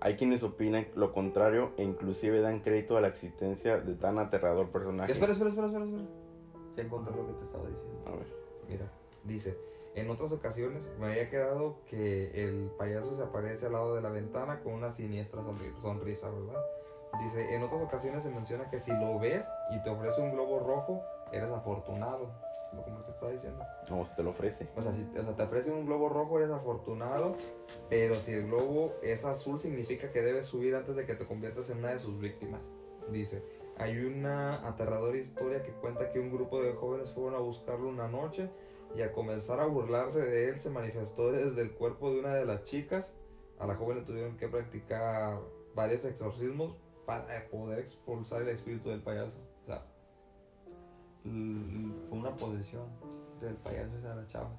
[0.02, 4.70] hay quienes opinan lo contrario e inclusive dan crédito a la existencia de tan aterrador
[4.70, 5.12] personaje.
[5.12, 6.04] Espera, espera, espera, espera, espera.
[6.76, 8.02] Ya encontré lo que te estaba diciendo.
[8.08, 8.28] A ver.
[8.68, 8.92] Mira,
[9.24, 9.58] dice,
[9.96, 14.10] en otras ocasiones me había quedado que el payaso se aparece al lado de la
[14.10, 16.62] ventana con una siniestra sonri- sonrisa, ¿verdad?
[17.24, 20.60] Dice, en otras ocasiones se menciona que si lo ves y te ofrece un globo
[20.60, 21.02] rojo,
[21.34, 22.32] eres afortunado.
[22.72, 23.64] Como te estaba diciendo.
[23.90, 24.70] No, se te lo ofrece.
[24.76, 27.36] O sea, si o sea, te ofrece un globo rojo, eres afortunado,
[27.90, 31.70] pero si el globo es azul, significa que debes subir antes de que te conviertas
[31.70, 32.62] en una de sus víctimas.
[33.12, 33.44] Dice,
[33.78, 38.08] hay una aterradora historia que cuenta que un grupo de jóvenes fueron a buscarlo una
[38.08, 38.50] noche
[38.96, 42.46] y al comenzar a burlarse de él se manifestó desde el cuerpo de una de
[42.46, 43.14] las chicas.
[43.60, 45.40] A la joven le tuvieron que practicar
[45.76, 49.38] varios exorcismos para poder expulsar el espíritu del payaso.
[51.24, 52.86] Fue una posesión
[53.40, 54.50] del payaso esa de la chava.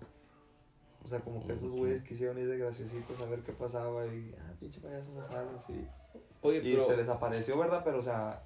[1.04, 4.34] O sea, como que esos güeyes quisieron ir de graciositos a ver qué pasaba y,
[4.38, 5.86] ah, pinche payaso no sales y...
[6.42, 6.86] Oye, Y pero.
[6.86, 7.82] se les apareció, ¿verdad?
[7.84, 8.42] Pero, o sea,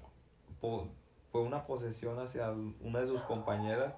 [0.59, 2.51] fue una posesión hacia
[2.81, 3.93] una de sus compañeras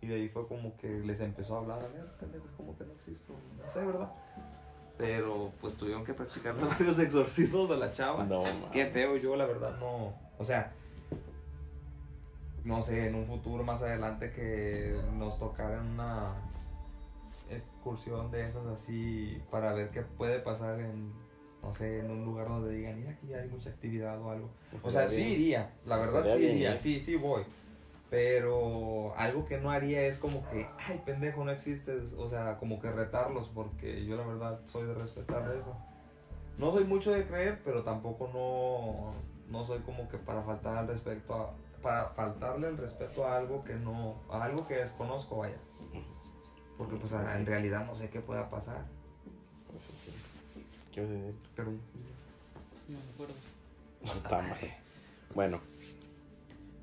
[0.00, 3.34] y de ahí fue como que les empezó a hablar, a como que no existo,
[3.56, 4.10] no sé, ¿verdad?
[4.98, 8.24] Pero, pues tuvieron que practicar varios exorcismos de la chava.
[8.24, 8.42] No.
[8.72, 10.12] Qué feo, yo la verdad no.
[10.38, 10.72] O sea,
[12.64, 16.34] no sé, en un futuro más adelante que nos tocara una
[17.50, 21.12] excursión de esas así para ver qué puede pasar en,
[21.62, 24.50] no sé, en un lugar donde digan, mira que ya hay mucha actividad o algo.
[24.82, 26.78] O sea, sí iría, la verdad Estaría sí bien iría, ir.
[26.80, 27.42] sí, sí voy.
[28.10, 32.12] Pero algo que no haría es como que, ay, pendejo, no existes.
[32.18, 35.74] O sea, como que retarlos, porque yo la verdad soy de respetar eso.
[36.58, 39.14] No soy mucho de creer, pero tampoco no,
[39.50, 43.64] no soy como que para faltar al respecto a, para faltarle el respeto a algo
[43.64, 45.56] que no, a algo que desconozco, vaya.
[46.78, 47.38] Porque pues a- Sí.
[47.40, 48.84] en realidad no sé qué pueda pasar.
[49.76, 50.12] Eso sí.
[50.92, 51.34] ¿Qué vas a decir?
[51.56, 51.78] Pero No
[52.98, 53.34] me acuerdo.
[55.34, 55.60] Bueno.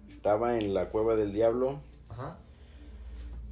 [0.10, 1.80] Estaba en la cueva del diablo.
[2.10, 2.38] ajá.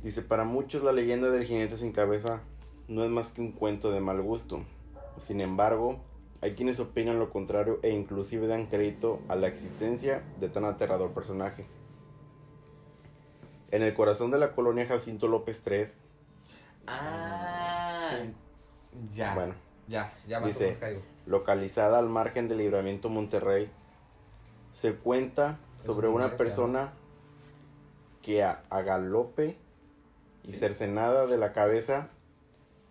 [0.04, 2.42] Dice, para muchos la leyenda del jinete sin cabeza
[2.88, 4.62] no es más que un cuento de mal gusto.
[5.20, 6.00] Sin embargo,
[6.42, 11.12] hay quienes opinan lo contrario e inclusive dan crédito a la existencia de tan aterrador
[11.14, 11.66] personaje.
[13.72, 15.86] En el corazón de la colonia Jacinto López III,
[16.88, 18.12] Ah,
[19.14, 19.34] ya.
[19.34, 19.54] bueno,
[19.88, 21.02] Ya, ya más Dice- o menos caigo.
[21.26, 23.70] localizada al margen del libramiento Monterrey,
[24.74, 26.92] se cuenta Es sobre una persona
[28.22, 29.58] que a, a galope
[30.44, 30.58] y Sí.
[30.58, 32.10] cercenada de la cabeza,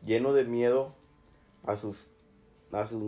[0.04, 0.94] lleno de miedo
[1.66, 2.06] a sus,
[2.78, 3.02] a sus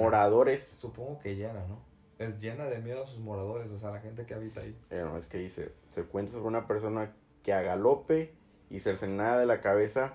[0.00, 0.74] moradores.
[0.78, 1.78] Supongo que llena, ¿no?
[2.18, 4.74] Es llena de miedo a sus moradores, o sea, la gente que habita ahí.
[4.90, 7.12] Eh, no, es que dice, se cuenta sobre una persona
[7.42, 8.32] que a galope
[8.70, 10.14] y cercenada de la cabeza,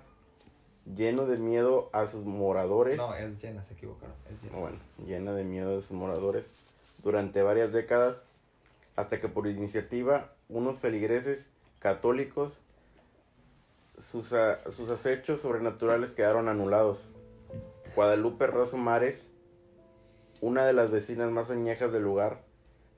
[0.95, 2.97] lleno de miedo a sus moradores.
[2.97, 4.15] No, es llena, se equivocaron.
[4.29, 4.57] Es llena.
[4.57, 6.45] bueno, llena de miedo de sus moradores
[7.03, 8.17] durante varias décadas,
[8.95, 12.61] hasta que por iniciativa unos feligreses católicos
[14.11, 17.07] sus, a- sus acechos sobrenaturales quedaron anulados.
[17.95, 19.27] Guadalupe Rosso Mares,
[20.39, 22.41] una de las vecinas más añejas del lugar,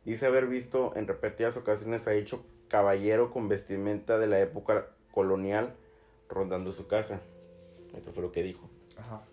[0.06, 5.74] dice haber visto en repetidas ocasiones a dicho caballero con vestimenta de la época colonial
[6.30, 7.22] rondando su casa.
[7.98, 8.70] Esto fue lo que dijo.
[8.98, 9.24] Ajá.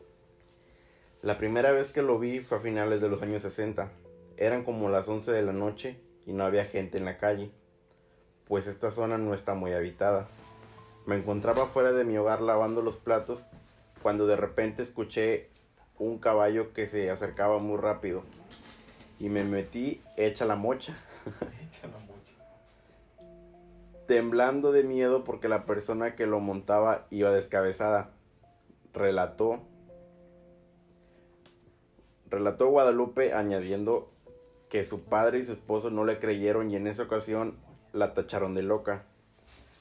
[1.20, 3.90] La primera vez que lo vi fue a finales de los años 60.
[4.38, 7.50] Eran como las 11 de la noche y no había gente en la calle,
[8.46, 10.28] pues esta zona no está muy habitada.
[11.04, 13.44] Me encontraba fuera de mi hogar lavando los platos
[14.02, 15.49] cuando de repente escuché
[16.01, 18.22] un caballo que se acercaba muy rápido
[19.20, 20.96] y me metí hecha la mocha,
[21.68, 22.34] Échala mucho.
[24.07, 28.11] temblando de miedo porque la persona que lo montaba iba descabezada.
[28.92, 29.61] Relató
[32.30, 34.11] Relató Guadalupe añadiendo
[34.68, 37.57] que su padre y su esposo no le creyeron y en esa ocasión
[37.92, 39.03] la tacharon de loca.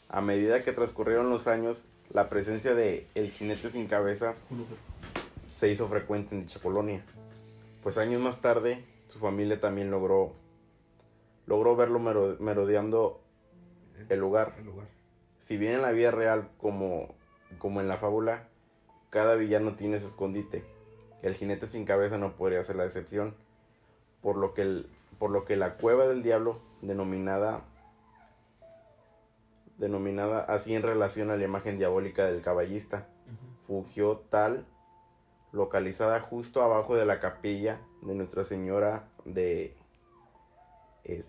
[0.09, 4.33] A medida que transcurrieron los años, la presencia de el jinete sin cabeza
[5.59, 7.03] se hizo frecuente en dicha colonia.
[7.83, 10.33] Pues años más tarde, su familia también logró
[11.47, 13.19] logró verlo mero- merodeando
[14.07, 14.53] el lugar.
[14.59, 14.87] El lugar.
[15.41, 17.13] Si bien en la vida real como,
[17.57, 18.47] como en la fábula,
[19.09, 20.63] cada villano tiene su escondite.
[21.23, 23.35] El jinete sin cabeza no podría ser la excepción,
[24.21, 27.65] por lo que, el- por lo que la cueva del diablo, denominada
[29.77, 33.07] denominada así en relación a la imagen diabólica del caballista,
[33.65, 34.65] fugió tal
[35.51, 39.75] localizada justo abajo de la capilla de Nuestra Señora de
[41.03, 41.27] es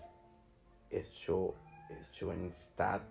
[0.90, 1.54] Escho
[2.12, 3.02] Schoenstatt.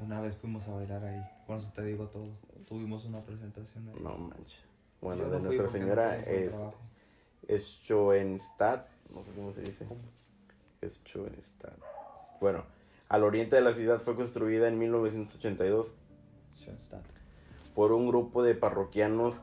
[0.00, 1.22] Una vez fuimos a bailar ahí.
[1.46, 2.26] Con eso te digo todo.
[2.66, 4.00] Tuvimos una presentación ahí.
[4.02, 4.64] No manches.
[5.00, 6.56] Bueno, Yo de no Nuestra no Señora por es.
[7.48, 9.86] Schoenstatt, no sé cómo se dice.
[11.04, 11.78] Schoenstatt.
[12.40, 12.64] Bueno,
[13.08, 15.92] al oriente de la ciudad fue construida en 1982
[16.58, 17.04] Schoenstatt.
[17.74, 19.42] por un grupo de parroquianos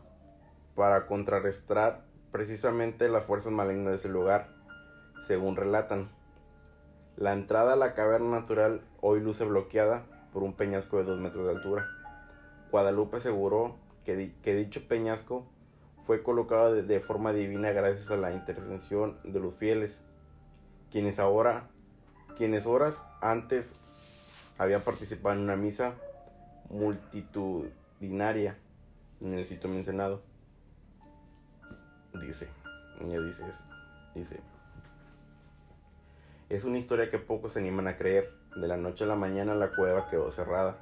[0.76, 2.02] para contrarrestar
[2.32, 4.50] precisamente las fuerzas malignas de ese lugar,
[5.28, 6.10] según relatan.
[7.16, 10.04] La entrada a la caverna natural hoy luce bloqueada
[10.34, 11.88] por un peñasco de 2 metros de altura.
[12.72, 15.46] Guadalupe aseguró que, di- que dicho peñasco
[16.08, 20.02] fue colocado de, de forma divina gracias a la intercesión de los fieles,
[20.92, 21.70] quienes ahora,
[22.36, 23.76] quienes horas antes
[24.58, 25.94] habían participado en una misa
[26.70, 28.58] multitudinaria
[29.22, 30.22] en el sitio mencionado.
[32.14, 32.48] Dice,
[33.02, 33.64] ella dice eso,
[34.14, 34.40] dice.
[36.50, 38.32] Es una historia que pocos se animan a creer.
[38.56, 40.78] De la noche a la mañana la cueva quedó cerrada.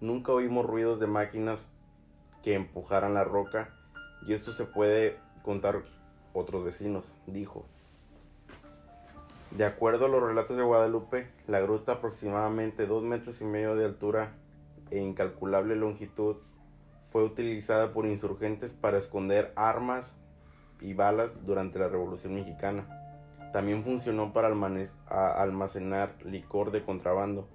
[0.00, 1.68] Nunca oímos ruidos de máquinas
[2.42, 3.70] que empujaran la roca
[4.26, 5.82] y esto se puede contar
[6.32, 7.64] otros vecinos, dijo.
[9.52, 13.84] De acuerdo a los relatos de Guadalupe, la gruta aproximadamente dos metros y medio de
[13.84, 14.32] altura
[14.90, 16.36] e incalculable longitud
[17.10, 20.16] fue utilizada por insurgentes para esconder armas
[20.80, 22.86] y balas durante la Revolución Mexicana.
[23.52, 24.48] También funcionó para
[25.08, 27.48] almacenar licor de contrabando.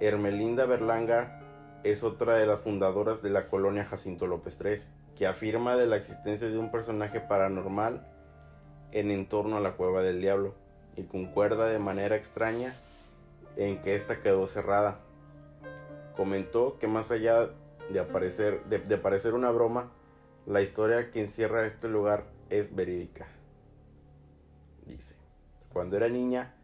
[0.00, 1.40] Hermelinda Berlanga
[1.84, 4.80] es otra de las fundadoras de la colonia Jacinto López III,
[5.16, 8.06] que afirma de la existencia de un personaje paranormal
[8.92, 10.54] en entorno a la cueva del diablo
[10.96, 12.74] y concuerda de manera extraña
[13.56, 14.98] en que ésta quedó cerrada.
[16.16, 17.50] Comentó que más allá
[17.90, 19.90] de, aparecer, de parecer una broma,
[20.46, 23.26] la historia que encierra este lugar es verídica.
[24.86, 25.14] Dice,
[25.72, 26.54] cuando era niña,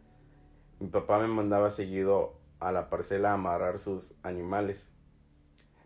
[0.79, 4.89] mi papá me mandaba seguido a la parcela a amarrar sus animales.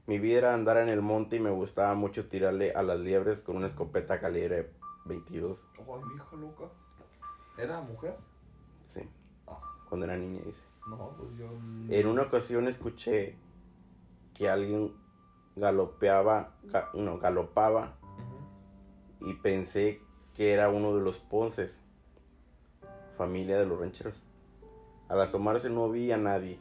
[0.08, 3.42] Mi vida era andar en el monte y me gustaba mucho tirarle a las liebres
[3.42, 4.72] con una escopeta calibre
[5.06, 5.60] 22.
[5.78, 6.64] Ay, vieja loca.
[7.58, 8.16] ¿Era mujer?
[8.88, 9.02] Sí,
[9.48, 10.62] Ah, cuando era niña, dice.
[10.88, 11.46] no, pues yo.
[11.90, 13.36] En una ocasión escuché
[14.34, 14.94] que alguien
[15.56, 17.94] galopeaba, ga- no, galopaba
[19.20, 20.02] y pensé
[20.36, 21.78] que era uno de los Ponces,
[23.18, 24.22] familia de los rancheros.
[25.10, 26.60] Al asomarse no vi a nadie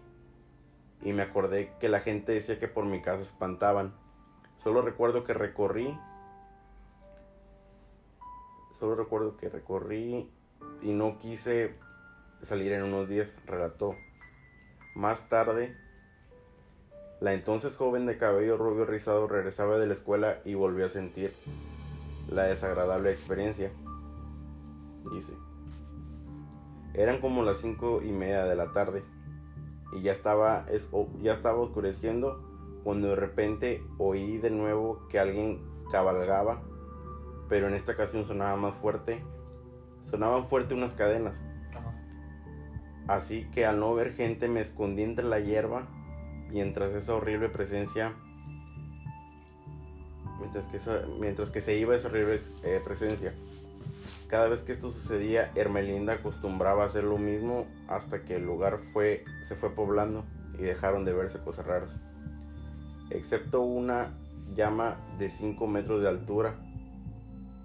[1.02, 3.94] y me acordé que la gente decía que por mi casa espantaban.
[4.62, 5.96] Solo recuerdo que recorrí,
[8.74, 10.30] solo recuerdo que recorrí
[10.82, 11.74] y no quise
[12.42, 13.94] salir en unos días, relató.
[14.94, 15.76] Más tarde,
[17.20, 21.34] la entonces joven de cabello rubio rizado regresaba de la escuela y volvió a sentir
[22.28, 23.70] la desagradable experiencia.
[25.12, 25.34] Dice.
[26.94, 29.04] Eran como las cinco y media de la tarde
[29.92, 30.88] y ya estaba, es-
[31.20, 32.42] ya estaba oscureciendo
[32.84, 35.60] cuando de repente oí de nuevo que alguien
[35.92, 36.62] cabalgaba,
[37.48, 39.22] pero en esta ocasión sonaba más fuerte.
[40.04, 41.34] Sonaban fuerte unas cadenas.
[43.06, 45.86] Así que al no ver gente me escondí entre la hierba
[46.52, 48.14] mientras esa horrible presencia
[51.20, 53.34] mientras que, se iba esa horrible eh, presencia.
[54.28, 58.78] Cada vez que esto sucedía, Hermelinda acostumbraba a hacer lo mismo hasta que el lugar
[58.92, 60.24] fue, se fue poblando
[60.58, 61.90] y dejaron de verse cosas raras.
[63.10, 64.14] Excepto una
[64.54, 66.54] llama de 5 metros de altura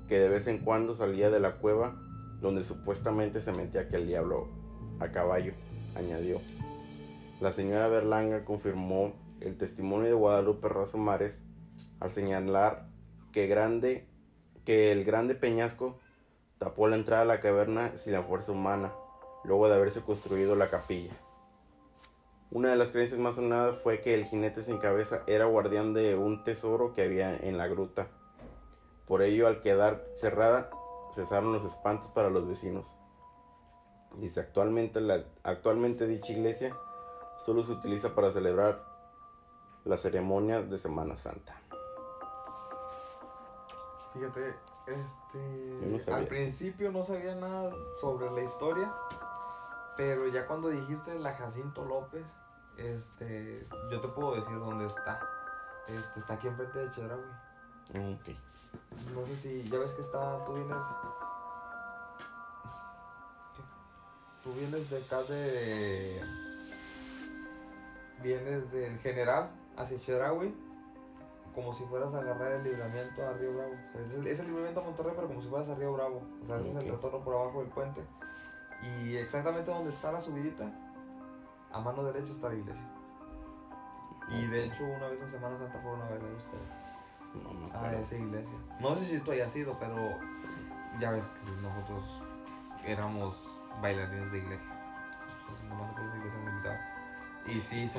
[0.08, 1.96] que de vez en cuando salía de la cueva
[2.42, 4.48] donde supuestamente se metía aquel diablo
[5.00, 5.54] a caballo,
[5.96, 6.42] añadió.
[7.42, 9.12] La señora Berlanga confirmó
[9.42, 11.42] el testimonio de Guadalupe Razo Mares
[12.00, 12.88] al señalar
[13.34, 14.08] que, grande,
[14.64, 16.00] que el grande peñasco
[16.60, 18.94] tapó la entrada a la caverna sin la fuerza humana,
[19.44, 21.12] luego de haberse construido la capilla.
[22.52, 26.16] Una de las creencias más sonadas fue que el jinete sin cabeza era guardián de
[26.16, 28.08] un tesoro que había en la gruta.
[29.08, 30.70] Por ello, al quedar cerrada,
[31.14, 32.88] cesaron los espantos para los vecinos.
[34.20, 36.74] Dice, actualmente, la, actualmente dicha iglesia
[37.46, 38.84] solo se utiliza para celebrar
[39.84, 41.56] las ceremonias de Semana Santa.
[44.14, 44.56] Fíjate,
[44.88, 46.08] este.
[46.08, 47.72] No al principio no sabía nada
[48.02, 48.92] sobre la historia.
[49.96, 52.26] Pero ya cuando dijiste la Jacinto López,
[52.78, 53.68] este.
[53.92, 55.20] Yo te puedo decir dónde está.
[55.88, 57.22] Este, está aquí enfrente de Chedraui.
[57.94, 58.36] Ah, Ok.
[59.14, 59.70] No sé si.
[59.70, 60.44] Ya ves que está.
[60.46, 60.78] Tú vienes.
[64.44, 66.45] tú vienes de acá de.
[68.26, 70.52] Vienes del general hacia Chedraui,
[71.54, 73.74] como si fueras a agarrar el libramiento a Río Bravo.
[73.74, 75.94] O sea, es, el, es el libramiento a Monterrey, pero como si fueras a Río
[75.94, 76.24] Bravo.
[76.42, 78.02] O sea, ese es el retorno por abajo del puente.
[78.82, 80.72] Y exactamente donde está la subidita,
[81.72, 82.84] a mano derecha está la iglesia.
[84.30, 88.16] Y de hecho, una vez en Semana Santa fueron a verla ustedes No a esa
[88.16, 88.58] iglesia.
[88.80, 89.96] No sé si tú hayas ido, pero
[91.00, 92.04] ya ves que nosotros
[92.84, 93.40] éramos
[93.84, 94.68] bailarines de iglesia.
[95.70, 96.95] Nomás por esa iglesia nos invitaban.
[97.48, 97.90] Y sí,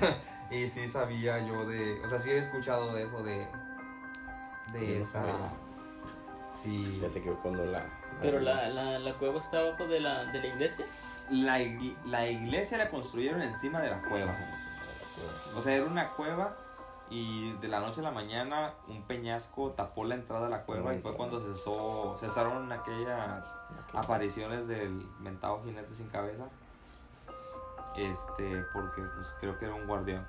[0.50, 3.48] y sí sabía yo de, o sea, sí he escuchado de eso de
[4.72, 5.34] de no esa sabía.
[6.62, 6.86] sí.
[7.00, 7.84] Fíjate que cuando la.
[8.20, 10.86] Pero la, la, la cueva está abajo de la, de la iglesia.
[11.30, 14.34] La, igl- la iglesia la construyeron encima de la cueva.
[15.56, 16.54] O sea, era una cueva
[17.10, 20.94] y de la noche a la mañana un peñasco tapó la entrada a la cueva
[20.94, 23.44] y fue cuando cesó, cesaron aquellas
[23.92, 26.44] apariciones del mentado jinete sin cabeza.
[27.96, 30.26] Este, porque pues, creo que era un guardián.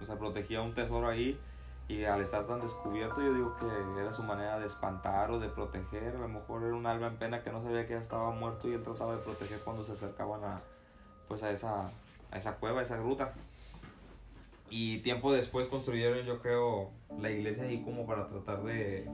[0.00, 1.38] O sea, protegía un tesoro ahí
[1.86, 5.48] y al estar tan descubierto yo digo que era su manera de espantar o de
[5.48, 6.16] proteger.
[6.16, 8.68] A lo mejor era un alma en pena que no sabía que ya estaba muerto
[8.68, 10.60] y él trataba de proteger cuando se acercaban a,
[11.28, 11.90] pues, a, esa,
[12.30, 13.34] a esa cueva, a esa gruta.
[14.70, 19.08] Y tiempo después construyeron yo creo la iglesia ahí como para tratar de,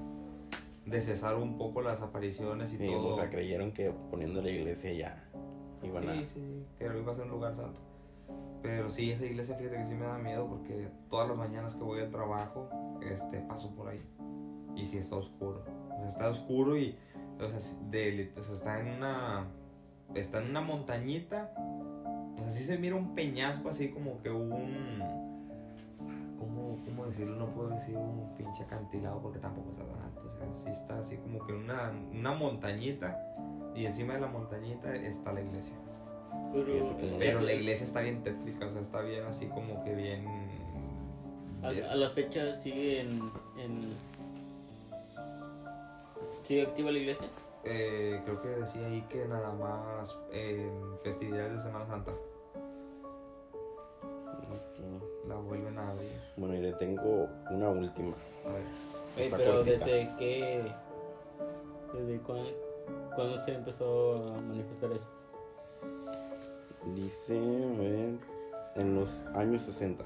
[0.87, 3.17] de cesar un poco las apariciones y Sí, pues, o todo.
[3.17, 5.29] sea, creyeron que poniendo la iglesia ya
[5.87, 6.14] iban a.
[6.14, 7.81] Sí, sí, que iba a ser un lugar santo.
[8.62, 11.83] Pero sí, esa iglesia, fíjate que sí me da miedo porque todas las mañanas que
[11.83, 12.68] voy al trabajo,
[13.03, 14.03] este, paso por ahí.
[14.76, 15.64] Y sí está oscuro.
[15.93, 16.95] O sea, está oscuro y,
[17.41, 17.59] o sea,
[17.91, 19.47] de- o sea, está en una,
[20.14, 21.53] está en una montañita.
[22.39, 25.03] O sea, sí se mira un peñasco así como que un,
[26.71, 27.37] ¿cómo, cómo decirlo?
[27.37, 30.23] No puedo decir un pinche acantilado porque tampoco está tan alto.
[30.23, 33.18] O sea, sí está así como que una, una montañita
[33.75, 35.75] y encima de la montañita está la iglesia.
[36.53, 36.85] Pero,
[37.41, 37.41] no.
[37.41, 40.25] La iglesia está bien tétrica, o sea, está bien así como que bien.
[41.62, 43.11] A, bien- a la fecha sigue en,
[43.59, 43.95] en.
[46.45, 47.27] ¿Sigue activa la iglesia?
[47.64, 50.71] eh, creo que decía ahí que nada más en
[51.05, 52.11] festividades de Semana Santa
[55.43, 56.11] vuelven a abrir.
[56.36, 58.14] Bueno, y le tengo una última.
[58.47, 58.62] A ver.
[59.16, 59.84] Eh, Está pero cortita.
[59.84, 60.72] desde qué.
[61.95, 62.51] ¿Desde cuándo,
[63.16, 65.05] cuándo se empezó a manifestar eso?
[66.95, 68.14] Dice, a ver,
[68.76, 70.05] en los años 60.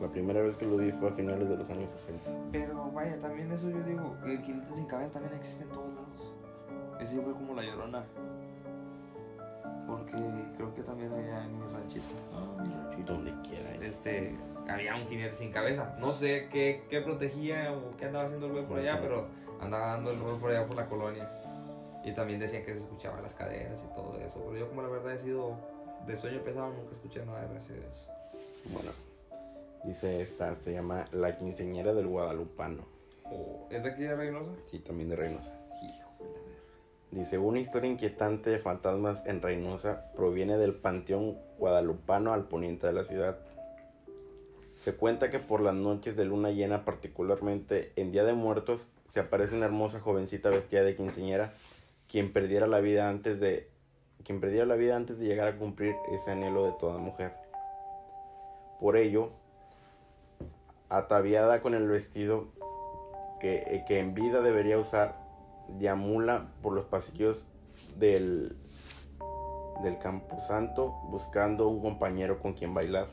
[0.00, 2.30] La primera vez que lo vi fue a finales de los años 60.
[2.52, 6.34] Pero vaya, también eso yo digo, el jinete sin cabeza también existe en todos lados.
[7.00, 8.04] Es igual como la llorona.
[9.86, 10.12] Porque
[10.56, 12.04] creo que también allá en mi ranchito.
[12.34, 13.12] Ah, mi ranchito.
[13.12, 13.70] Donde quiera.
[13.74, 13.78] eh.
[13.82, 14.36] Este,
[14.68, 15.96] había un jinete sin cabeza.
[16.00, 19.26] No sé qué, qué protegía o qué andaba haciendo el güey por allá, pero
[19.60, 21.28] andaba dando el rol por allá por la colonia.
[22.04, 24.40] Y también decían que se escuchaban las cadenas y todo eso.
[24.46, 25.56] Pero yo, como la verdad he sido
[26.06, 28.08] de sueño pesado, nunca escuché nada de gracias a Dios.
[28.72, 28.90] Bueno,
[29.84, 32.84] dice esta, se llama La Quinceñera del Guadalupano.
[33.24, 34.52] Oh, ¿Es de aquí de Reynosa?
[34.70, 35.52] Sí, también de Reynosa.
[37.10, 42.92] Dice, una historia inquietante de fantasmas en Reynosa proviene del panteón guadalupano al poniente de
[42.92, 43.38] la ciudad.
[44.78, 49.20] Se cuenta que por las noches de luna llena, particularmente en Día de Muertos, se
[49.20, 51.54] aparece una hermosa jovencita vestida de quinceñera,
[52.08, 53.70] quien perdiera la vida antes de
[54.24, 57.32] quien perdiera la vida antes de llegar a cumplir ese anhelo de toda mujer.
[58.80, 59.30] Por ello,
[60.88, 62.48] ataviada con el vestido
[63.40, 65.16] que, que en vida debería usar,
[65.78, 67.46] deambula por los pasillos
[67.98, 68.56] del,
[69.82, 73.08] del Camposanto buscando un compañero con quien bailar.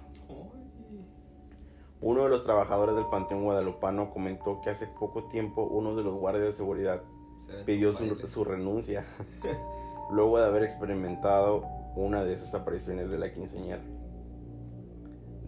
[2.02, 6.16] Uno de los trabajadores del Panteón Guadalupano comentó que hace poco tiempo uno de los
[6.16, 7.02] guardias de seguridad
[7.46, 9.06] Se pidió su, su renuncia
[10.12, 13.84] luego de haber experimentado una de esas apariciones de la quinceañera.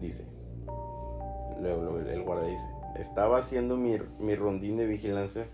[0.00, 0.26] Dice,
[1.60, 5.46] luego, luego el guardia dice, estaba haciendo mi, mi rondín de vigilancia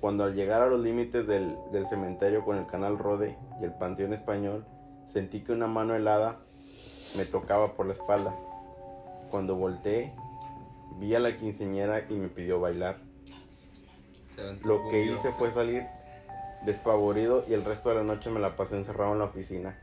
[0.00, 3.72] cuando al llegar a los límites del, del cementerio con el canal Rode y el
[3.72, 4.64] Panteón Español,
[5.12, 6.38] sentí que una mano helada
[7.16, 8.34] me tocaba por la espalda.
[9.30, 10.12] Cuando volteé,
[10.98, 12.98] vi a la quinceañera y me pidió bailar.
[14.64, 15.84] Lo que hice fue salir
[16.64, 19.78] despavorido y el resto de la noche me la pasé encerrado en la oficina.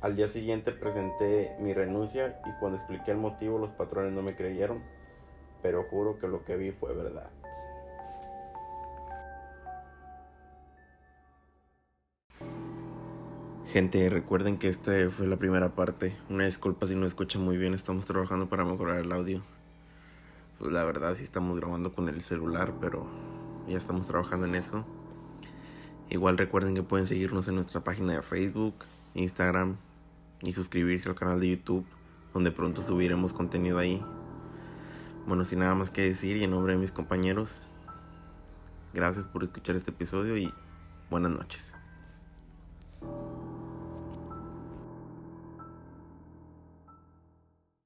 [0.00, 4.36] Al día siguiente presenté mi renuncia y cuando expliqué el motivo los patrones no me
[4.36, 4.82] creyeron,
[5.62, 7.30] pero juro que lo que vi fue verdad.
[13.76, 16.16] Gente, recuerden que esta fue la primera parte.
[16.30, 19.42] Una disculpa si no escuchan muy bien, estamos trabajando para mejorar el audio.
[20.58, 23.06] Pues la verdad sí estamos grabando con el celular, pero
[23.68, 24.82] ya estamos trabajando en eso.
[26.08, 28.76] Igual recuerden que pueden seguirnos en nuestra página de Facebook,
[29.12, 29.76] Instagram
[30.40, 31.84] y suscribirse al canal de YouTube,
[32.32, 34.02] donde pronto subiremos contenido ahí.
[35.26, 37.60] Bueno, sin nada más que decir y en nombre de mis compañeros,
[38.94, 40.50] gracias por escuchar este episodio y
[41.10, 41.75] buenas noches.